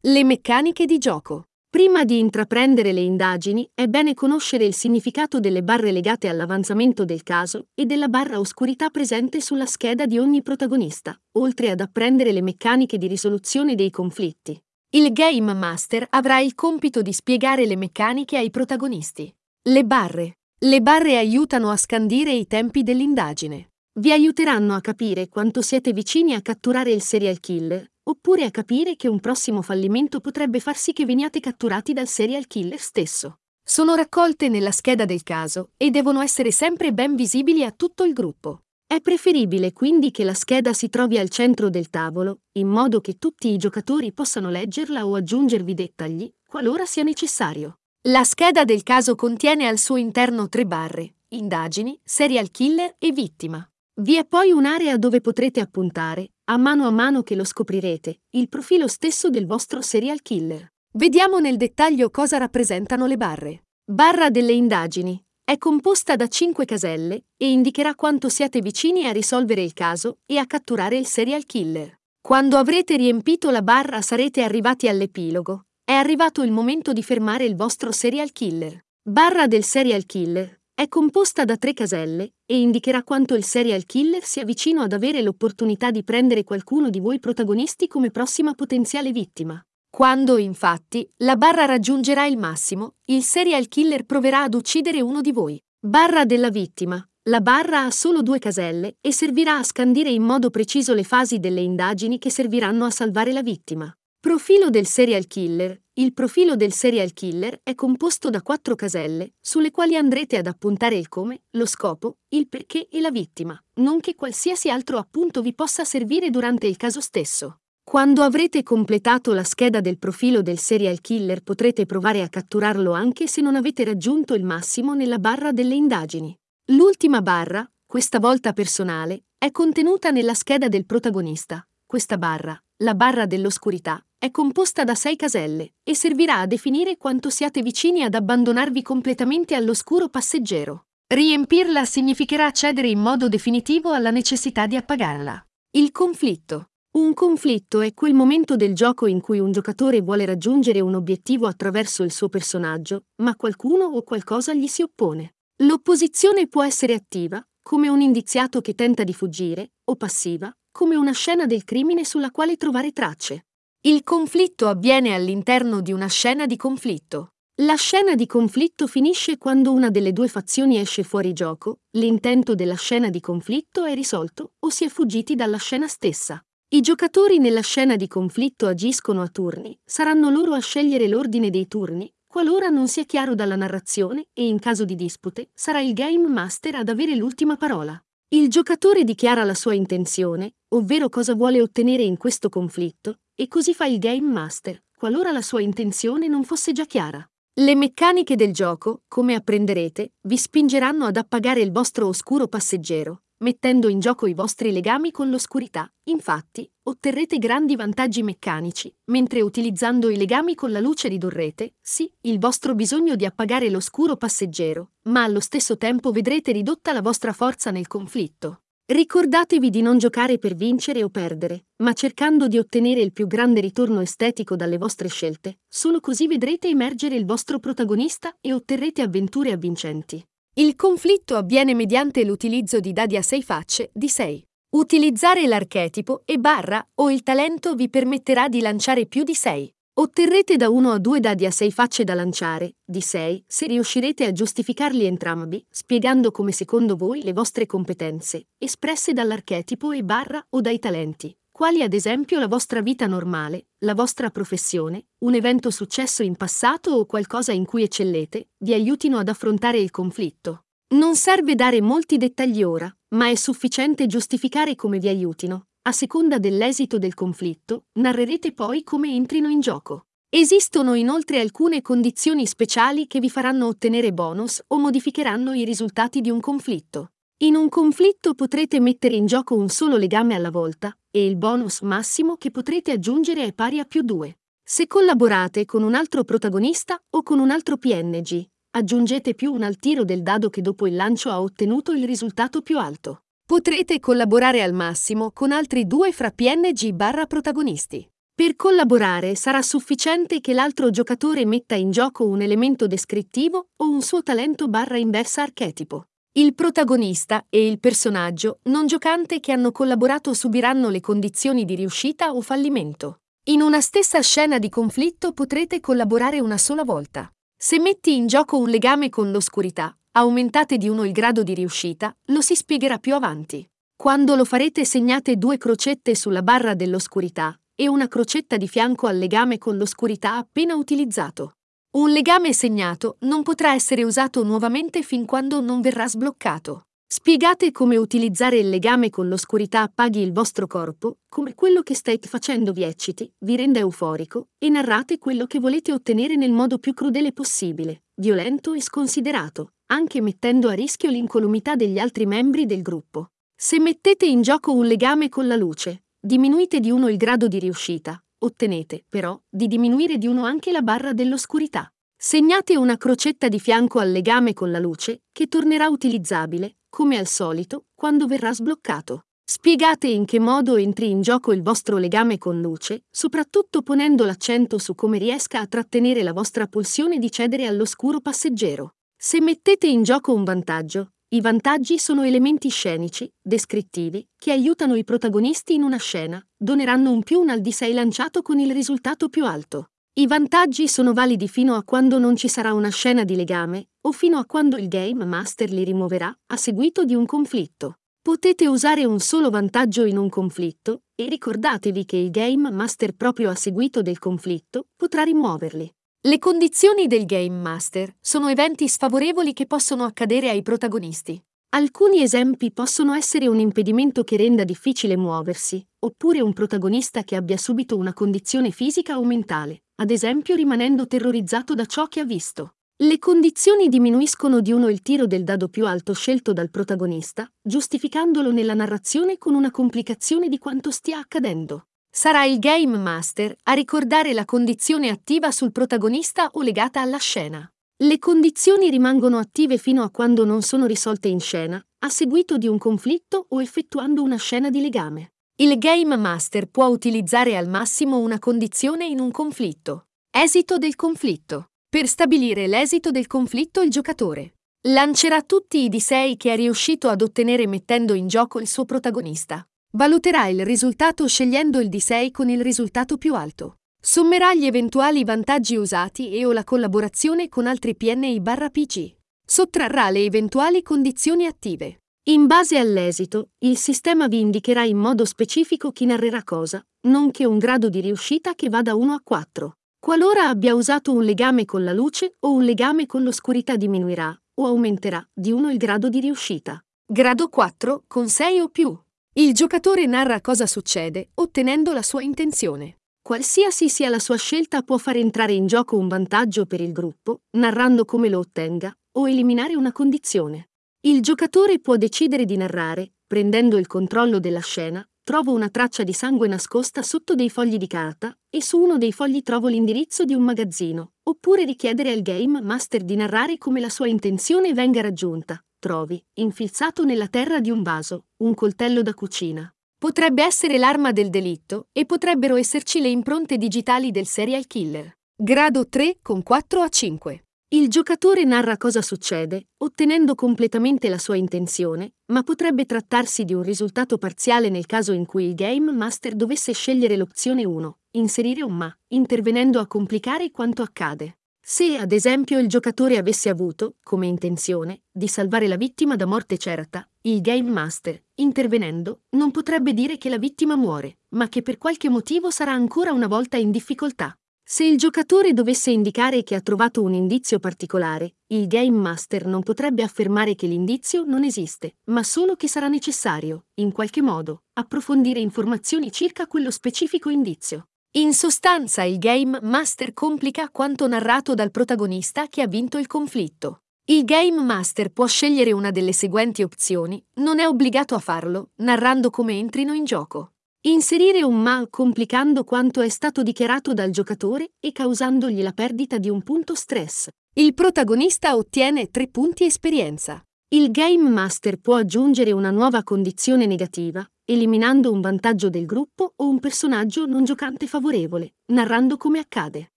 Le 0.00 0.24
meccaniche 0.24 0.86
di 0.86 0.98
gioco. 0.98 1.49
Prima 1.70 2.02
di 2.04 2.18
intraprendere 2.18 2.90
le 2.92 3.00
indagini, 3.00 3.70
è 3.72 3.86
bene 3.86 4.12
conoscere 4.12 4.64
il 4.64 4.74
significato 4.74 5.38
delle 5.38 5.62
barre 5.62 5.92
legate 5.92 6.26
all'avanzamento 6.26 7.04
del 7.04 7.22
caso 7.22 7.68
e 7.74 7.86
della 7.86 8.08
barra 8.08 8.40
oscurità 8.40 8.90
presente 8.90 9.40
sulla 9.40 9.66
scheda 9.66 10.04
di 10.04 10.18
ogni 10.18 10.42
protagonista, 10.42 11.16
oltre 11.38 11.70
ad 11.70 11.78
apprendere 11.78 12.32
le 12.32 12.42
meccaniche 12.42 12.98
di 12.98 13.06
risoluzione 13.06 13.76
dei 13.76 13.90
conflitti. 13.90 14.60
Il 14.90 15.12
Game 15.12 15.54
Master 15.54 16.04
avrà 16.10 16.40
il 16.40 16.56
compito 16.56 17.02
di 17.02 17.12
spiegare 17.12 17.64
le 17.66 17.76
meccaniche 17.76 18.36
ai 18.36 18.50
protagonisti. 18.50 19.32
Le 19.68 19.84
barre. 19.84 20.38
Le 20.58 20.80
barre 20.82 21.18
aiutano 21.18 21.70
a 21.70 21.76
scandire 21.76 22.32
i 22.32 22.48
tempi 22.48 22.82
dell'indagine. 22.82 23.69
Vi 23.92 24.12
aiuteranno 24.12 24.74
a 24.74 24.80
capire 24.80 25.28
quanto 25.28 25.62
siete 25.62 25.92
vicini 25.92 26.34
a 26.34 26.40
catturare 26.40 26.92
il 26.92 27.02
serial 27.02 27.40
killer 27.40 27.90
oppure 28.04 28.44
a 28.44 28.50
capire 28.52 28.94
che 28.94 29.08
un 29.08 29.18
prossimo 29.18 29.62
fallimento 29.62 30.20
potrebbe 30.20 30.60
far 30.60 30.76
sì 30.76 30.92
che 30.92 31.04
veniate 31.04 31.40
catturati 31.40 31.92
dal 31.92 32.06
serial 32.06 32.46
killer 32.46 32.78
stesso. 32.78 33.38
Sono 33.62 33.96
raccolte 33.96 34.48
nella 34.48 34.70
scheda 34.70 35.04
del 35.04 35.24
caso 35.24 35.70
e 35.76 35.90
devono 35.90 36.20
essere 36.20 36.52
sempre 36.52 36.92
ben 36.92 37.16
visibili 37.16 37.64
a 37.64 37.72
tutto 37.72 38.04
il 38.04 38.12
gruppo. 38.12 38.62
È 38.86 39.00
preferibile 39.00 39.72
quindi 39.72 40.12
che 40.12 40.22
la 40.22 40.34
scheda 40.34 40.72
si 40.72 40.88
trovi 40.88 41.18
al 41.18 41.28
centro 41.28 41.68
del 41.68 41.90
tavolo, 41.90 42.42
in 42.52 42.68
modo 42.68 43.00
che 43.00 43.18
tutti 43.18 43.48
i 43.48 43.56
giocatori 43.56 44.12
possano 44.12 44.50
leggerla 44.50 45.04
o 45.04 45.16
aggiungervi 45.16 45.74
dettagli, 45.74 46.32
qualora 46.48 46.86
sia 46.86 47.02
necessario. 47.02 47.78
La 48.08 48.22
scheda 48.22 48.64
del 48.64 48.84
caso 48.84 49.16
contiene 49.16 49.66
al 49.66 49.78
suo 49.78 49.96
interno 49.96 50.48
tre 50.48 50.64
barre, 50.64 51.14
indagini, 51.28 52.00
serial 52.04 52.50
killer 52.52 52.94
e 52.98 53.10
vittima. 53.12 53.64
Vi 54.00 54.16
è 54.16 54.24
poi 54.24 54.50
un'area 54.50 54.96
dove 54.96 55.20
potrete 55.20 55.60
appuntare, 55.60 56.30
a 56.44 56.56
mano 56.56 56.86
a 56.86 56.90
mano 56.90 57.22
che 57.22 57.34
lo 57.34 57.44
scoprirete, 57.44 58.20
il 58.30 58.48
profilo 58.48 58.88
stesso 58.88 59.28
del 59.28 59.44
vostro 59.44 59.82
serial 59.82 60.22
killer. 60.22 60.72
Vediamo 60.92 61.38
nel 61.38 61.58
dettaglio 61.58 62.08
cosa 62.08 62.38
rappresentano 62.38 63.04
le 63.04 63.18
barre. 63.18 63.64
Barra 63.84 64.30
delle 64.30 64.52
indagini. 64.52 65.22
È 65.44 65.58
composta 65.58 66.16
da 66.16 66.28
5 66.28 66.64
caselle 66.64 67.24
e 67.36 67.50
indicherà 67.50 67.94
quanto 67.94 68.30
siete 68.30 68.60
vicini 68.62 69.06
a 69.06 69.12
risolvere 69.12 69.62
il 69.62 69.74
caso 69.74 70.20
e 70.24 70.38
a 70.38 70.46
catturare 70.46 70.96
il 70.96 71.04
serial 71.04 71.44
killer. 71.44 72.00
Quando 72.22 72.56
avrete 72.56 72.96
riempito 72.96 73.50
la 73.50 73.60
barra 73.60 74.00
sarete 74.00 74.42
arrivati 74.42 74.88
all'epilogo. 74.88 75.66
È 75.84 75.92
arrivato 75.92 76.42
il 76.42 76.52
momento 76.52 76.94
di 76.94 77.02
fermare 77.02 77.44
il 77.44 77.54
vostro 77.54 77.92
serial 77.92 78.32
killer. 78.32 78.82
Barra 79.02 79.46
del 79.46 79.64
serial 79.64 80.06
killer. 80.06 80.59
È 80.80 80.88
composta 80.88 81.44
da 81.44 81.58
tre 81.58 81.74
caselle 81.74 82.36
e 82.46 82.58
indicherà 82.58 83.02
quanto 83.02 83.34
il 83.34 83.44
serial 83.44 83.84
killer 83.84 84.24
sia 84.24 84.46
vicino 84.46 84.80
ad 84.80 84.94
avere 84.94 85.20
l'opportunità 85.20 85.90
di 85.90 86.02
prendere 86.02 86.42
qualcuno 86.42 86.88
di 86.88 87.00
voi 87.00 87.18
protagonisti 87.18 87.86
come 87.86 88.10
prossima 88.10 88.54
potenziale 88.54 89.12
vittima. 89.12 89.62
Quando, 89.90 90.38
infatti, 90.38 91.06
la 91.18 91.36
barra 91.36 91.66
raggiungerà 91.66 92.24
il 92.24 92.38
massimo, 92.38 92.94
il 93.10 93.22
serial 93.22 93.68
killer 93.68 94.04
proverà 94.04 94.44
ad 94.44 94.54
uccidere 94.54 95.02
uno 95.02 95.20
di 95.20 95.32
voi. 95.32 95.62
Barra 95.78 96.24
della 96.24 96.48
vittima. 96.48 97.06
La 97.24 97.42
barra 97.42 97.84
ha 97.84 97.90
solo 97.90 98.22
due 98.22 98.38
caselle 98.38 98.96
e 99.02 99.12
servirà 99.12 99.58
a 99.58 99.62
scandire 99.62 100.08
in 100.08 100.22
modo 100.22 100.48
preciso 100.48 100.94
le 100.94 101.04
fasi 101.04 101.38
delle 101.40 101.60
indagini 101.60 102.18
che 102.18 102.30
serviranno 102.30 102.86
a 102.86 102.90
salvare 102.90 103.34
la 103.34 103.42
vittima. 103.42 103.94
Profilo 104.22 104.68
del 104.68 104.86
serial 104.86 105.26
killer. 105.26 105.80
Il 105.94 106.12
profilo 106.12 106.54
del 106.54 106.74
serial 106.74 107.14
killer 107.14 107.58
è 107.62 107.74
composto 107.74 108.28
da 108.28 108.42
quattro 108.42 108.74
caselle, 108.74 109.32
sulle 109.40 109.70
quali 109.70 109.96
andrete 109.96 110.36
ad 110.36 110.46
appuntare 110.46 110.94
il 110.94 111.08
come, 111.08 111.44
lo 111.52 111.64
scopo, 111.64 112.18
il 112.28 112.46
perché 112.46 112.86
e 112.90 113.00
la 113.00 113.10
vittima, 113.10 113.58
nonché 113.76 114.14
qualsiasi 114.14 114.68
altro 114.68 114.98
appunto 114.98 115.40
vi 115.40 115.54
possa 115.54 115.84
servire 115.84 116.28
durante 116.28 116.66
il 116.66 116.76
caso 116.76 117.00
stesso. 117.00 117.60
Quando 117.82 118.20
avrete 118.20 118.62
completato 118.62 119.32
la 119.32 119.42
scheda 119.42 119.80
del 119.80 119.96
profilo 119.96 120.42
del 120.42 120.58
serial 120.58 121.00
killer 121.00 121.40
potrete 121.40 121.86
provare 121.86 122.20
a 122.20 122.28
catturarlo 122.28 122.92
anche 122.92 123.26
se 123.26 123.40
non 123.40 123.56
avete 123.56 123.84
raggiunto 123.84 124.34
il 124.34 124.44
massimo 124.44 124.92
nella 124.92 125.18
barra 125.18 125.50
delle 125.50 125.74
indagini. 125.74 126.38
L'ultima 126.72 127.22
barra, 127.22 127.66
questa 127.86 128.18
volta 128.18 128.52
personale, 128.52 129.24
è 129.38 129.50
contenuta 129.50 130.10
nella 130.10 130.34
scheda 130.34 130.68
del 130.68 130.84
protagonista. 130.84 131.66
Questa 131.86 132.18
barra, 132.18 132.62
la 132.82 132.94
barra 132.94 133.26
dell'oscurità, 133.26 134.04
è 134.20 134.30
composta 134.30 134.84
da 134.84 134.94
sei 134.94 135.16
caselle 135.16 135.76
e 135.82 135.94
servirà 135.94 136.40
a 136.40 136.46
definire 136.46 136.98
quanto 136.98 137.30
siate 137.30 137.62
vicini 137.62 138.02
ad 138.02 138.12
abbandonarvi 138.12 138.82
completamente 138.82 139.54
all'oscuro 139.54 140.10
passeggero. 140.10 140.88
Riempirla 141.06 141.86
significherà 141.86 142.50
cedere 142.50 142.88
in 142.88 143.00
modo 143.00 143.30
definitivo 143.30 143.92
alla 143.92 144.10
necessità 144.10 144.66
di 144.66 144.76
appagarla. 144.76 145.42
Il 145.70 145.90
conflitto. 145.90 146.66
Un 146.98 147.14
conflitto 147.14 147.80
è 147.80 147.94
quel 147.94 148.12
momento 148.12 148.56
del 148.56 148.74
gioco 148.74 149.06
in 149.06 149.22
cui 149.22 149.38
un 149.38 149.52
giocatore 149.52 150.02
vuole 150.02 150.26
raggiungere 150.26 150.80
un 150.80 150.96
obiettivo 150.96 151.46
attraverso 151.46 152.02
il 152.02 152.12
suo 152.12 152.28
personaggio, 152.28 153.04
ma 153.22 153.34
qualcuno 153.36 153.86
o 153.86 154.02
qualcosa 154.02 154.52
gli 154.52 154.66
si 154.66 154.82
oppone. 154.82 155.36
L'opposizione 155.62 156.46
può 156.46 156.62
essere 156.62 156.92
attiva, 156.92 157.42
come 157.62 157.88
un 157.88 158.02
indiziato 158.02 158.60
che 158.60 158.74
tenta 158.74 159.02
di 159.02 159.14
fuggire, 159.14 159.72
o 159.84 159.96
passiva, 159.96 160.54
come 160.70 160.94
una 160.96 161.12
scena 161.12 161.46
del 161.46 161.64
crimine 161.64 162.04
sulla 162.04 162.30
quale 162.30 162.58
trovare 162.58 162.92
tracce. 162.92 163.46
Il 163.82 164.04
conflitto 164.04 164.68
avviene 164.68 165.14
all'interno 165.14 165.80
di 165.80 165.90
una 165.90 166.06
scena 166.06 166.44
di 166.44 166.58
conflitto. 166.58 167.28
La 167.62 167.76
scena 167.76 168.14
di 168.14 168.26
conflitto 168.26 168.86
finisce 168.86 169.38
quando 169.38 169.72
una 169.72 169.88
delle 169.88 170.12
due 170.12 170.28
fazioni 170.28 170.78
esce 170.78 171.02
fuori 171.02 171.32
gioco, 171.32 171.78
l'intento 171.92 172.54
della 172.54 172.74
scena 172.74 173.08
di 173.08 173.20
conflitto 173.20 173.86
è 173.86 173.94
risolto 173.94 174.52
o 174.58 174.68
si 174.68 174.84
è 174.84 174.90
fuggiti 174.90 175.34
dalla 175.34 175.56
scena 175.56 175.88
stessa. 175.88 176.38
I 176.74 176.80
giocatori 176.82 177.38
nella 177.38 177.62
scena 177.62 177.96
di 177.96 178.06
conflitto 178.06 178.66
agiscono 178.66 179.22
a 179.22 179.28
turni, 179.28 179.74
saranno 179.82 180.28
loro 180.28 180.52
a 180.52 180.60
scegliere 180.60 181.08
l'ordine 181.08 181.48
dei 181.48 181.66
turni, 181.66 182.12
qualora 182.26 182.68
non 182.68 182.86
sia 182.86 183.04
chiaro 183.04 183.34
dalla 183.34 183.56
narrazione 183.56 184.26
e 184.34 184.46
in 184.46 184.58
caso 184.58 184.84
di 184.84 184.94
dispute 184.94 185.48
sarà 185.54 185.80
il 185.80 185.94
Game 185.94 186.28
Master 186.28 186.74
ad 186.74 186.90
avere 186.90 187.14
l'ultima 187.16 187.56
parola. 187.56 187.98
Il 188.32 188.48
giocatore 188.48 189.02
dichiara 189.02 189.42
la 189.42 189.54
sua 189.54 189.74
intenzione, 189.74 190.54
ovvero 190.68 191.08
cosa 191.08 191.34
vuole 191.34 191.60
ottenere 191.60 192.04
in 192.04 192.16
questo 192.16 192.48
conflitto, 192.48 193.16
e 193.34 193.48
così 193.48 193.74
fa 193.74 193.86
il 193.86 193.98
Game 193.98 194.30
Master, 194.30 194.84
qualora 194.96 195.32
la 195.32 195.42
sua 195.42 195.60
intenzione 195.60 196.28
non 196.28 196.44
fosse 196.44 196.70
già 196.70 196.84
chiara. 196.84 197.28
Le 197.54 197.74
meccaniche 197.74 198.36
del 198.36 198.52
gioco, 198.52 199.02
come 199.08 199.34
apprenderete, 199.34 200.12
vi 200.28 200.36
spingeranno 200.36 201.06
ad 201.06 201.16
appagare 201.16 201.60
il 201.60 201.72
vostro 201.72 202.06
oscuro 202.06 202.46
passeggero, 202.46 203.22
mettendo 203.40 203.88
in 203.88 204.00
gioco 204.00 204.26
i 204.26 204.34
vostri 204.34 204.72
legami 204.72 205.10
con 205.10 205.30
l'oscurità. 205.30 205.90
Infatti, 206.04 206.70
otterrete 206.82 207.38
grandi 207.38 207.76
vantaggi 207.76 208.22
meccanici, 208.22 208.94
mentre 209.06 209.40
utilizzando 209.40 210.08
i 210.08 210.16
legami 210.16 210.54
con 210.54 210.72
la 210.72 210.80
luce 210.80 211.08
ridurrete, 211.08 211.74
sì, 211.80 212.12
il 212.22 212.38
vostro 212.38 212.74
bisogno 212.74 213.16
di 213.16 213.24
appagare 213.24 213.70
l'oscuro 213.70 214.16
passeggero, 214.16 214.92
ma 215.02 215.22
allo 215.22 215.40
stesso 215.40 215.76
tempo 215.76 216.10
vedrete 216.10 216.52
ridotta 216.52 216.92
la 216.92 217.02
vostra 217.02 217.32
forza 217.32 217.70
nel 217.70 217.86
conflitto. 217.86 218.62
Ricordatevi 218.90 219.70
di 219.70 219.82
non 219.82 219.98
giocare 219.98 220.38
per 220.38 220.56
vincere 220.56 221.04
o 221.04 221.10
perdere, 221.10 221.66
ma 221.76 221.92
cercando 221.92 222.48
di 222.48 222.58
ottenere 222.58 223.00
il 223.00 223.12
più 223.12 223.28
grande 223.28 223.60
ritorno 223.60 224.00
estetico 224.00 224.56
dalle 224.56 224.78
vostre 224.78 225.06
scelte, 225.06 225.60
solo 225.68 226.00
così 226.00 226.26
vedrete 226.26 226.66
emergere 226.66 227.14
il 227.14 227.24
vostro 227.24 227.60
protagonista 227.60 228.36
e 228.40 228.52
otterrete 228.52 229.02
avventure 229.02 229.52
avvincenti. 229.52 230.20
Il 230.54 230.74
conflitto 230.74 231.36
avviene 231.36 231.74
mediante 231.74 232.24
l'utilizzo 232.24 232.80
di 232.80 232.92
dadi 232.92 233.16
a 233.16 233.22
sei 233.22 233.40
facce 233.40 233.90
di 233.92 234.08
6. 234.08 234.44
Utilizzare 234.70 235.46
l'archetipo 235.46 236.22
e 236.24 236.38
barra 236.38 236.84
o 236.96 237.08
il 237.08 237.22
talento 237.22 237.76
vi 237.76 237.88
permetterà 237.88 238.48
di 238.48 238.60
lanciare 238.60 239.06
più 239.06 239.22
di 239.22 239.34
6. 239.34 239.72
Otterrete 240.00 240.56
da 240.56 240.68
1 240.68 240.90
a 240.90 240.98
2 240.98 241.20
dadi 241.20 241.46
a 241.46 241.52
6 241.52 241.70
facce 241.70 242.02
da 242.02 242.14
lanciare, 242.14 242.74
di 242.84 243.00
6, 243.00 243.44
se 243.46 243.66
riuscirete 243.66 244.24
a 244.24 244.32
giustificarli 244.32 245.04
entrambi, 245.04 245.64
spiegando 245.70 246.32
come 246.32 246.50
secondo 246.50 246.96
voi 246.96 247.22
le 247.22 247.32
vostre 247.32 247.66
competenze, 247.66 248.48
espresse 248.58 249.12
dall'archetipo 249.12 249.92
e 249.92 250.02
barra 250.02 250.44
o 250.50 250.60
dai 250.60 250.80
talenti, 250.80 251.32
quali 251.60 251.82
ad 251.82 251.92
esempio 251.92 252.38
la 252.38 252.48
vostra 252.48 252.80
vita 252.80 253.06
normale, 253.06 253.66
la 253.80 253.92
vostra 253.92 254.30
professione, 254.30 255.08
un 255.26 255.34
evento 255.34 255.70
successo 255.70 256.22
in 256.22 256.34
passato 256.34 256.92
o 256.92 257.04
qualcosa 257.04 257.52
in 257.52 257.66
cui 257.66 257.82
eccellete, 257.82 258.52
vi 258.60 258.72
aiutino 258.72 259.18
ad 259.18 259.28
affrontare 259.28 259.78
il 259.78 259.90
conflitto. 259.90 260.64
Non 260.94 261.16
serve 261.16 261.54
dare 261.54 261.82
molti 261.82 262.16
dettagli 262.16 262.62
ora, 262.62 262.90
ma 263.08 263.28
è 263.28 263.34
sufficiente 263.34 264.06
giustificare 264.06 264.74
come 264.74 264.98
vi 264.98 265.08
aiutino, 265.08 265.66
a 265.82 265.92
seconda 265.92 266.38
dell'esito 266.38 266.98
del 266.98 267.12
conflitto, 267.12 267.84
narrerete 267.98 268.52
poi 268.52 268.82
come 268.82 269.14
entrino 269.14 269.50
in 269.50 269.60
gioco. 269.60 270.06
Esistono 270.30 270.94
inoltre 270.94 271.40
alcune 271.40 271.82
condizioni 271.82 272.46
speciali 272.46 273.06
che 273.06 273.20
vi 273.20 273.28
faranno 273.28 273.66
ottenere 273.66 274.14
bonus 274.14 274.62
o 274.68 274.78
modificheranno 274.78 275.52
i 275.52 275.66
risultati 275.66 276.22
di 276.22 276.30
un 276.30 276.40
conflitto. 276.40 277.10
In 277.42 277.54
un 277.54 277.68
conflitto 277.68 278.32
potrete 278.32 278.80
mettere 278.80 279.14
in 279.14 279.26
gioco 279.26 279.56
un 279.56 279.68
solo 279.68 279.98
legame 279.98 280.34
alla 280.34 280.50
volta, 280.50 280.94
e 281.10 281.26
il 281.26 281.36
bonus 281.36 281.80
massimo 281.80 282.36
che 282.36 282.50
potrete 282.50 282.92
aggiungere 282.92 283.44
è 283.44 283.52
pari 283.52 283.78
a 283.78 283.84
più 283.84 284.02
2. 284.02 284.38
Se 284.62 284.86
collaborate 284.86 285.64
con 285.64 285.82
un 285.82 285.94
altro 285.94 286.22
protagonista 286.22 287.00
o 287.10 287.22
con 287.22 287.40
un 287.40 287.50
altro 287.50 287.76
PNG, 287.76 288.46
aggiungete 288.70 289.34
più 289.34 289.52
1 289.52 289.64
al 289.64 289.76
tiro 289.76 290.04
del 290.04 290.22
dado 290.22 290.48
che 290.48 290.62
dopo 290.62 290.86
il 290.86 290.94
lancio 290.94 291.30
ha 291.30 291.40
ottenuto 291.40 291.92
il 291.92 292.04
risultato 292.04 292.62
più 292.62 292.78
alto. 292.78 293.22
Potrete 293.44 293.98
collaborare 293.98 294.62
al 294.62 294.72
massimo 294.72 295.32
con 295.32 295.50
altri 295.50 295.86
due 295.86 296.12
fra 296.12 296.30
PNG 296.30 296.92
barra 296.92 297.26
protagonisti. 297.26 298.08
Per 298.32 298.54
collaborare 298.54 299.34
sarà 299.34 299.60
sufficiente 299.60 300.40
che 300.40 300.52
l'altro 300.52 300.90
giocatore 300.90 301.44
metta 301.44 301.74
in 301.74 301.90
gioco 301.90 302.24
un 302.26 302.40
elemento 302.40 302.86
descrittivo 302.86 303.70
o 303.76 303.90
un 303.90 304.02
suo 304.02 304.22
talento 304.22 304.68
barra 304.68 304.96
inversa 304.96 305.42
archetipo. 305.42 306.09
Il 306.32 306.54
protagonista 306.54 307.44
e 307.50 307.66
il 307.66 307.80
personaggio 307.80 308.60
non 308.64 308.86
giocante 308.86 309.40
che 309.40 309.50
hanno 309.50 309.72
collaborato 309.72 310.32
subiranno 310.32 310.88
le 310.88 311.00
condizioni 311.00 311.64
di 311.64 311.74
riuscita 311.74 312.32
o 312.32 312.40
fallimento. 312.40 313.22
In 313.48 313.62
una 313.62 313.80
stessa 313.80 314.20
scena 314.20 314.60
di 314.60 314.68
conflitto 314.68 315.32
potrete 315.32 315.80
collaborare 315.80 316.38
una 316.38 316.56
sola 316.56 316.84
volta. 316.84 317.28
Se 317.56 317.80
metti 317.80 318.14
in 318.14 318.28
gioco 318.28 318.58
un 318.58 318.68
legame 318.68 319.08
con 319.08 319.32
l'oscurità, 319.32 319.92
aumentate 320.12 320.76
di 320.76 320.88
uno 320.88 321.04
il 321.04 321.10
grado 321.10 321.42
di 321.42 321.52
riuscita, 321.52 322.16
lo 322.26 322.40
si 322.40 322.54
spiegherà 322.54 322.98
più 322.98 323.16
avanti. 323.16 323.68
Quando 323.96 324.36
lo 324.36 324.44
farete 324.44 324.84
segnate 324.84 325.34
due 325.34 325.58
crocette 325.58 326.14
sulla 326.14 326.42
barra 326.42 326.74
dell'oscurità 326.74 327.58
e 327.74 327.88
una 327.88 328.06
crocetta 328.06 328.56
di 328.56 328.68
fianco 328.68 329.08
al 329.08 329.18
legame 329.18 329.58
con 329.58 329.76
l'oscurità 329.76 330.36
appena 330.36 330.76
utilizzato. 330.76 331.56
Un 331.92 332.12
legame 332.12 332.52
segnato 332.52 333.16
non 333.22 333.42
potrà 333.42 333.74
essere 333.74 334.04
usato 334.04 334.44
nuovamente 334.44 335.02
fin 335.02 335.24
quando 335.24 335.60
non 335.60 335.80
verrà 335.80 336.06
sbloccato. 336.06 336.82
Spiegate 337.04 337.72
come 337.72 337.96
utilizzare 337.96 338.58
il 338.58 338.68
legame 338.68 339.10
con 339.10 339.28
l'oscurità 339.28 339.82
appaghi 339.82 340.20
il 340.20 340.32
vostro 340.32 340.68
corpo, 340.68 341.16
come 341.28 341.54
quello 341.54 341.82
che 341.82 341.96
state 341.96 342.28
facendo 342.28 342.72
vi 342.72 342.84
ecciti, 342.84 343.28
vi 343.38 343.56
renda 343.56 343.80
euforico, 343.80 344.50
e 344.58 344.68
narrate 344.68 345.18
quello 345.18 345.46
che 345.46 345.58
volete 345.58 345.92
ottenere 345.92 346.36
nel 346.36 346.52
modo 346.52 346.78
più 346.78 346.94
crudele 346.94 347.32
possibile, 347.32 348.04
violento 348.14 348.72
e 348.72 348.80
sconsiderato, 348.80 349.72
anche 349.86 350.20
mettendo 350.20 350.68
a 350.68 350.74
rischio 350.74 351.10
l'incolumità 351.10 351.74
degli 351.74 351.98
altri 351.98 352.24
membri 352.24 352.66
del 352.66 352.82
gruppo. 352.82 353.30
Se 353.52 353.80
mettete 353.80 354.26
in 354.26 354.42
gioco 354.42 354.72
un 354.72 354.86
legame 354.86 355.28
con 355.28 355.48
la 355.48 355.56
luce, 355.56 356.04
Diminuite 356.22 356.80
di 356.80 356.90
uno 356.90 357.08
il 357.08 357.16
grado 357.16 357.48
di 357.48 357.58
riuscita, 357.58 358.22
ottenete, 358.40 359.04
però, 359.08 359.40
di 359.48 359.66
diminuire 359.66 360.18
di 360.18 360.26
uno 360.26 360.44
anche 360.44 360.72
la 360.72 360.82
barra 360.82 361.12
dell'oscurità. 361.12 361.90
Segnate 362.16 362.76
una 362.76 362.98
crocetta 362.98 363.48
di 363.48 363.58
fianco 363.58 363.98
al 363.98 364.10
legame 364.10 364.52
con 364.52 364.70
la 364.70 364.78
luce, 364.78 365.22
che 365.32 365.46
tornerà 365.46 365.88
utilizzabile, 365.88 366.76
come 366.90 367.16
al 367.16 367.26
solito, 367.26 367.86
quando 367.94 368.26
verrà 368.26 368.52
sbloccato. 368.52 369.24
Spiegate 369.42 370.06
in 370.06 370.26
che 370.26 370.38
modo 370.38 370.76
entri 370.76 371.10
in 371.10 371.22
gioco 371.22 371.52
il 371.52 371.62
vostro 371.62 371.96
legame 371.96 372.38
con 372.38 372.60
luce, 372.60 373.04
soprattutto 373.10 373.82
ponendo 373.82 374.24
l'accento 374.24 374.78
su 374.78 374.94
come 374.94 375.18
riesca 375.18 375.60
a 375.60 375.66
trattenere 375.66 376.22
la 376.22 376.32
vostra 376.32 376.66
pulsione 376.66 377.18
di 377.18 377.32
cedere 377.32 377.66
all'oscuro 377.66 378.20
passeggero. 378.20 378.94
Se 379.16 379.40
mettete 379.40 379.86
in 379.86 380.02
gioco 380.02 380.32
un 380.32 380.44
vantaggio, 380.44 381.12
i 381.32 381.40
vantaggi 381.40 381.96
sono 382.00 382.24
elementi 382.24 382.68
scenici, 382.70 383.32
descrittivi, 383.40 384.26
che 384.36 384.50
aiutano 384.50 384.96
i 384.96 385.04
protagonisti 385.04 385.74
in 385.74 385.84
una 385.84 385.96
scena, 385.96 386.44
doneranno 386.56 387.12
un 387.12 387.22
più 387.22 387.38
un 387.38 387.50
al 387.50 387.60
di 387.60 387.70
6 387.70 387.92
lanciato 387.92 388.42
con 388.42 388.58
il 388.58 388.72
risultato 388.72 389.28
più 389.28 389.44
alto. 389.44 389.90
I 390.14 390.26
vantaggi 390.26 390.88
sono 390.88 391.12
validi 391.12 391.46
fino 391.46 391.76
a 391.76 391.84
quando 391.84 392.18
non 392.18 392.34
ci 392.34 392.48
sarà 392.48 392.72
una 392.72 392.88
scena 392.88 393.22
di 393.22 393.36
legame, 393.36 393.90
o 394.00 394.10
fino 394.10 394.38
a 394.38 394.44
quando 394.44 394.76
il 394.76 394.88
Game 394.88 395.24
Master 395.24 395.70
li 395.70 395.84
rimuoverà, 395.84 396.36
a 396.48 396.56
seguito 396.56 397.04
di 397.04 397.14
un 397.14 397.26
conflitto. 397.26 397.98
Potete 398.20 398.66
usare 398.66 399.04
un 399.04 399.20
solo 399.20 399.50
vantaggio 399.50 400.04
in 400.04 400.16
un 400.16 400.28
conflitto, 400.28 401.02
e 401.14 401.28
ricordatevi 401.28 402.04
che 402.06 402.16
il 402.16 402.32
Game 402.32 402.68
Master 402.72 403.12
proprio 403.12 403.50
a 403.50 403.54
seguito 403.54 404.02
del 404.02 404.18
conflitto 404.18 404.88
potrà 404.96 405.22
rimuoverli. 405.22 405.94
Le 406.22 406.38
condizioni 406.38 407.06
del 407.06 407.24
Game 407.24 407.62
Master 407.62 408.14
sono 408.20 408.48
eventi 408.48 408.88
sfavorevoli 408.88 409.54
che 409.54 409.64
possono 409.64 410.04
accadere 410.04 410.50
ai 410.50 410.60
protagonisti. 410.60 411.42
Alcuni 411.70 412.20
esempi 412.20 412.72
possono 412.72 413.14
essere 413.14 413.46
un 413.46 413.58
impedimento 413.58 414.22
che 414.22 414.36
renda 414.36 414.64
difficile 414.64 415.16
muoversi, 415.16 415.82
oppure 416.00 416.42
un 416.42 416.52
protagonista 416.52 417.22
che 417.22 417.36
abbia 417.36 417.56
subito 417.56 417.96
una 417.96 418.12
condizione 418.12 418.70
fisica 418.70 419.18
o 419.18 419.24
mentale, 419.24 419.84
ad 419.94 420.10
esempio 420.10 420.54
rimanendo 420.56 421.06
terrorizzato 421.06 421.74
da 421.74 421.86
ciò 421.86 422.06
che 422.06 422.20
ha 422.20 422.24
visto. 422.24 422.74
Le 422.96 423.18
condizioni 423.18 423.88
diminuiscono 423.88 424.60
di 424.60 424.72
uno 424.72 424.90
il 424.90 425.00
tiro 425.00 425.26
del 425.26 425.42
dado 425.42 425.68
più 425.68 425.86
alto 425.86 426.12
scelto 426.12 426.52
dal 426.52 426.68
protagonista, 426.68 427.50
giustificandolo 427.62 428.52
nella 428.52 428.74
narrazione 428.74 429.38
con 429.38 429.54
una 429.54 429.70
complicazione 429.70 430.50
di 430.50 430.58
quanto 430.58 430.90
stia 430.90 431.18
accadendo. 431.18 431.86
Sarà 432.12 432.44
il 432.44 432.58
Game 432.58 432.98
Master 432.98 433.56
a 433.62 433.72
ricordare 433.72 434.32
la 434.32 434.44
condizione 434.44 435.10
attiva 435.10 435.52
sul 435.52 435.70
protagonista 435.70 436.50
o 436.54 436.62
legata 436.62 437.00
alla 437.00 437.18
scena. 437.18 437.70
Le 438.02 438.18
condizioni 438.18 438.90
rimangono 438.90 439.38
attive 439.38 439.78
fino 439.78 440.02
a 440.02 440.10
quando 440.10 440.44
non 440.44 440.62
sono 440.62 440.86
risolte 440.86 441.28
in 441.28 441.38
scena, 441.38 441.80
a 442.00 442.08
seguito 442.08 442.58
di 442.58 442.66
un 442.66 442.78
conflitto 442.78 443.46
o 443.50 443.62
effettuando 443.62 444.22
una 444.22 444.38
scena 444.38 444.70
di 444.70 444.80
legame. 444.80 445.34
Il 445.60 445.78
Game 445.78 446.16
Master 446.16 446.66
può 446.66 446.86
utilizzare 446.86 447.56
al 447.56 447.68
massimo 447.68 448.18
una 448.18 448.40
condizione 448.40 449.06
in 449.06 449.20
un 449.20 449.30
conflitto. 449.30 450.06
Esito 450.30 450.78
del 450.78 450.96
conflitto. 450.96 451.70
Per 451.88 452.08
stabilire 452.08 452.66
l'esito 452.66 453.10
del 453.10 453.26
conflitto 453.28 453.82
il 453.82 453.90
giocatore 453.90 454.54
lancerà 454.88 455.42
tutti 455.42 455.84
i 455.84 455.88
D6 455.90 456.36
che 456.38 456.54
è 456.54 456.56
riuscito 456.56 457.08
ad 457.08 457.20
ottenere 457.20 457.66
mettendo 457.66 458.14
in 458.14 458.26
gioco 458.26 458.58
il 458.58 458.66
suo 458.66 458.86
protagonista. 458.86 459.64
Valuterà 459.92 460.46
il 460.46 460.64
risultato 460.64 461.26
scegliendo 461.26 461.80
il 461.80 461.88
D6 461.88 462.30
con 462.30 462.48
il 462.48 462.62
risultato 462.62 463.16
più 463.16 463.34
alto. 463.34 463.78
Sommerà 464.00 464.54
gli 464.54 464.64
eventuali 464.64 465.24
vantaggi 465.24 465.74
usati 465.74 466.30
e 466.30 466.44
o 466.44 466.52
la 466.52 466.62
collaborazione 466.62 467.48
con 467.48 467.66
altri 467.66 467.96
PNI-PC. 467.96 469.16
Sottrarrà 469.44 470.10
le 470.10 470.20
eventuali 470.20 470.82
condizioni 470.82 471.44
attive. 471.44 472.02
In 472.28 472.46
base 472.46 472.78
all'esito, 472.78 473.48
il 473.64 473.76
sistema 473.76 474.28
vi 474.28 474.38
indicherà 474.38 474.84
in 474.84 474.96
modo 474.96 475.24
specifico 475.24 475.90
chi 475.90 476.04
narrerà 476.04 476.44
cosa, 476.44 476.80
nonché 477.08 477.44
un 477.44 477.58
grado 477.58 477.88
di 477.88 478.00
riuscita 478.00 478.54
che 478.54 478.68
va 478.68 478.82
da 478.82 478.94
1 478.94 479.12
a 479.12 479.20
4. 479.20 479.72
Qualora 479.98 480.48
abbia 480.48 480.76
usato 480.76 481.12
un 481.12 481.24
legame 481.24 481.64
con 481.64 481.82
la 481.82 481.92
luce 481.92 482.36
o 482.38 482.52
un 482.52 482.62
legame 482.62 483.06
con 483.06 483.24
l'oscurità 483.24 483.74
diminuirà 483.74 484.40
o 484.54 484.66
aumenterà 484.66 485.28
di 485.32 485.50
1 485.50 485.68
il 485.68 485.78
grado 485.78 486.08
di 486.08 486.20
riuscita. 486.20 486.80
Grado 487.04 487.48
4 487.48 488.04
con 488.06 488.28
6 488.28 488.60
o 488.60 488.68
più. 488.68 488.96
Il 489.34 489.54
giocatore 489.54 490.06
narra 490.06 490.40
cosa 490.40 490.66
succede, 490.66 491.30
ottenendo 491.34 491.92
la 491.92 492.02
sua 492.02 492.20
intenzione. 492.20 492.98
Qualsiasi 493.22 493.88
sia 493.88 494.08
la 494.08 494.18
sua 494.18 494.34
scelta 494.34 494.82
può 494.82 494.96
far 494.96 495.18
entrare 495.18 495.52
in 495.52 495.68
gioco 495.68 495.96
un 495.96 496.08
vantaggio 496.08 496.66
per 496.66 496.80
il 496.80 496.90
gruppo, 496.90 497.42
narrando 497.56 498.04
come 498.04 498.28
lo 498.28 498.40
ottenga, 498.40 498.92
o 499.12 499.28
eliminare 499.28 499.76
una 499.76 499.92
condizione. 499.92 500.70
Il 501.02 501.22
giocatore 501.22 501.78
può 501.78 501.94
decidere 501.94 502.44
di 502.44 502.56
narrare, 502.56 503.12
prendendo 503.24 503.76
il 503.76 503.86
controllo 503.86 504.40
della 504.40 504.58
scena, 504.58 505.08
trovo 505.22 505.52
una 505.52 505.68
traccia 505.68 506.02
di 506.02 506.12
sangue 506.12 506.48
nascosta 506.48 507.02
sotto 507.04 507.36
dei 507.36 507.50
fogli 507.50 507.76
di 507.76 507.86
carta, 507.86 508.36
e 508.50 508.60
su 508.60 508.80
uno 508.80 508.98
dei 508.98 509.12
fogli 509.12 509.44
trovo 509.44 509.68
l'indirizzo 509.68 510.24
di 510.24 510.34
un 510.34 510.42
magazzino, 510.42 511.12
oppure 511.22 511.64
richiedere 511.64 512.10
al 512.10 512.22
game 512.22 512.60
master 512.60 513.04
di 513.04 513.14
narrare 513.14 513.58
come 513.58 513.78
la 513.78 513.90
sua 513.90 514.08
intenzione 514.08 514.74
venga 514.74 515.00
raggiunta, 515.00 515.64
trovi, 515.80 516.24
infilzato 516.34 517.04
nella 517.04 517.26
terra 517.26 517.58
di 517.58 517.70
un 517.70 517.82
vaso, 517.82 518.26
un 518.44 518.54
coltello 518.54 519.02
da 519.02 519.14
cucina. 519.14 519.68
Potrebbe 519.98 520.44
essere 520.44 520.78
l'arma 520.78 521.10
del 521.10 521.28
delitto 521.28 521.88
e 521.90 522.06
potrebbero 522.06 522.54
esserci 522.54 523.00
le 523.00 523.08
impronte 523.08 523.56
digitali 523.56 524.12
del 524.12 524.26
serial 524.26 524.68
killer. 524.68 525.18
Grado 525.34 525.88
3 525.88 526.18
con 526.22 526.44
4 526.44 526.80
a 526.80 526.88
5. 526.88 527.44
Il 527.72 527.88
giocatore 527.88 528.44
narra 528.44 528.76
cosa 528.76 529.00
succede, 529.00 529.68
ottenendo 529.78 530.34
completamente 530.34 531.08
la 531.08 531.18
sua 531.18 531.36
intenzione, 531.36 532.14
ma 532.32 532.42
potrebbe 532.42 532.84
trattarsi 532.84 533.44
di 533.44 533.54
un 533.54 533.62
risultato 533.62 534.18
parziale 534.18 534.70
nel 534.70 534.86
caso 534.86 535.12
in 535.12 535.24
cui 535.24 535.44
il 535.44 535.54
Game 535.54 535.92
Master 535.92 536.34
dovesse 536.34 536.72
scegliere 536.72 537.16
l'opzione 537.16 537.64
1, 537.64 537.98
inserire 538.12 538.62
un 538.62 538.76
ma, 538.76 538.98
intervenendo 539.08 539.78
a 539.78 539.86
complicare 539.86 540.50
quanto 540.50 540.82
accade. 540.82 541.39
Se, 541.72 541.96
ad 541.96 542.10
esempio, 542.10 542.58
il 542.58 542.66
giocatore 542.66 543.16
avesse 543.16 543.48
avuto, 543.48 543.94
come 544.02 544.26
intenzione, 544.26 545.02
di 545.08 545.28
salvare 545.28 545.68
la 545.68 545.76
vittima 545.76 546.16
da 546.16 546.26
morte 546.26 546.58
certa, 546.58 547.08
il 547.20 547.40
Game 547.40 547.70
Master, 547.70 548.20
intervenendo, 548.34 549.20
non 549.36 549.52
potrebbe 549.52 549.94
dire 549.94 550.18
che 550.18 550.28
la 550.28 550.36
vittima 550.36 550.74
muore, 550.74 551.18
ma 551.36 551.48
che 551.48 551.62
per 551.62 551.78
qualche 551.78 552.08
motivo 552.08 552.50
sarà 552.50 552.72
ancora 552.72 553.12
una 553.12 553.28
volta 553.28 553.56
in 553.56 553.70
difficoltà. 553.70 554.36
Se 554.64 554.84
il 554.84 554.98
giocatore 554.98 555.52
dovesse 555.52 555.92
indicare 555.92 556.42
che 556.42 556.56
ha 556.56 556.60
trovato 556.60 557.02
un 557.02 557.14
indizio 557.14 557.60
particolare, 557.60 558.34
il 558.48 558.66
Game 558.66 558.98
Master 558.98 559.46
non 559.46 559.62
potrebbe 559.62 560.02
affermare 560.02 560.56
che 560.56 560.66
l'indizio 560.66 561.22
non 561.22 561.44
esiste, 561.44 561.98
ma 562.06 562.24
solo 562.24 562.56
che 562.56 562.66
sarà 562.66 562.88
necessario, 562.88 563.66
in 563.74 563.92
qualche 563.92 564.22
modo, 564.22 564.64
approfondire 564.72 565.38
informazioni 565.38 566.10
circa 566.10 566.48
quello 566.48 566.72
specifico 566.72 567.30
indizio. 567.30 567.89
In 568.14 568.34
sostanza 568.34 569.04
il 569.04 569.18
Game 569.18 569.60
Master 569.62 570.12
complica 570.12 570.68
quanto 570.68 571.06
narrato 571.06 571.54
dal 571.54 571.70
protagonista 571.70 572.48
che 572.48 572.60
ha 572.60 572.66
vinto 572.66 572.98
il 572.98 573.06
conflitto. 573.06 573.82
Il 574.06 574.24
Game 574.24 574.60
Master 574.60 575.12
può 575.12 575.28
scegliere 575.28 575.70
una 575.70 575.92
delle 575.92 576.12
seguenti 576.12 576.64
opzioni, 576.64 577.24
non 577.34 577.60
è 577.60 577.68
obbligato 577.68 578.16
a 578.16 578.18
farlo, 578.18 578.70
narrando 578.78 579.30
come 579.30 579.60
entrino 579.60 579.92
in 579.92 580.02
gioco. 580.02 580.54
Inserire 580.88 581.44
un 581.44 581.62
ma 581.62 581.86
complicando 581.88 582.64
quanto 582.64 583.00
è 583.00 583.08
stato 583.08 583.44
dichiarato 583.44 583.94
dal 583.94 584.10
giocatore 584.10 584.72
e 584.80 584.90
causandogli 584.90 585.62
la 585.62 585.70
perdita 585.70 586.18
di 586.18 586.28
un 586.28 586.42
punto 586.42 586.74
stress. 586.74 587.28
Il 587.54 587.74
protagonista 587.74 588.56
ottiene 588.56 589.08
3 589.08 589.28
punti 589.28 589.62
esperienza. 589.66 590.44
Il 590.72 590.90
Game 590.90 591.28
Master 591.28 591.78
può 591.78 591.94
aggiungere 591.94 592.50
una 592.50 592.72
nuova 592.72 593.04
condizione 593.04 593.66
negativa, 593.66 594.28
eliminando 594.52 595.12
un 595.12 595.20
vantaggio 595.20 595.70
del 595.70 595.86
gruppo 595.86 596.32
o 596.34 596.48
un 596.48 596.58
personaggio 596.58 597.24
non 597.26 597.44
giocante 597.44 597.86
favorevole, 597.86 598.54
narrando 598.72 599.16
come 599.16 599.38
accade. 599.38 599.92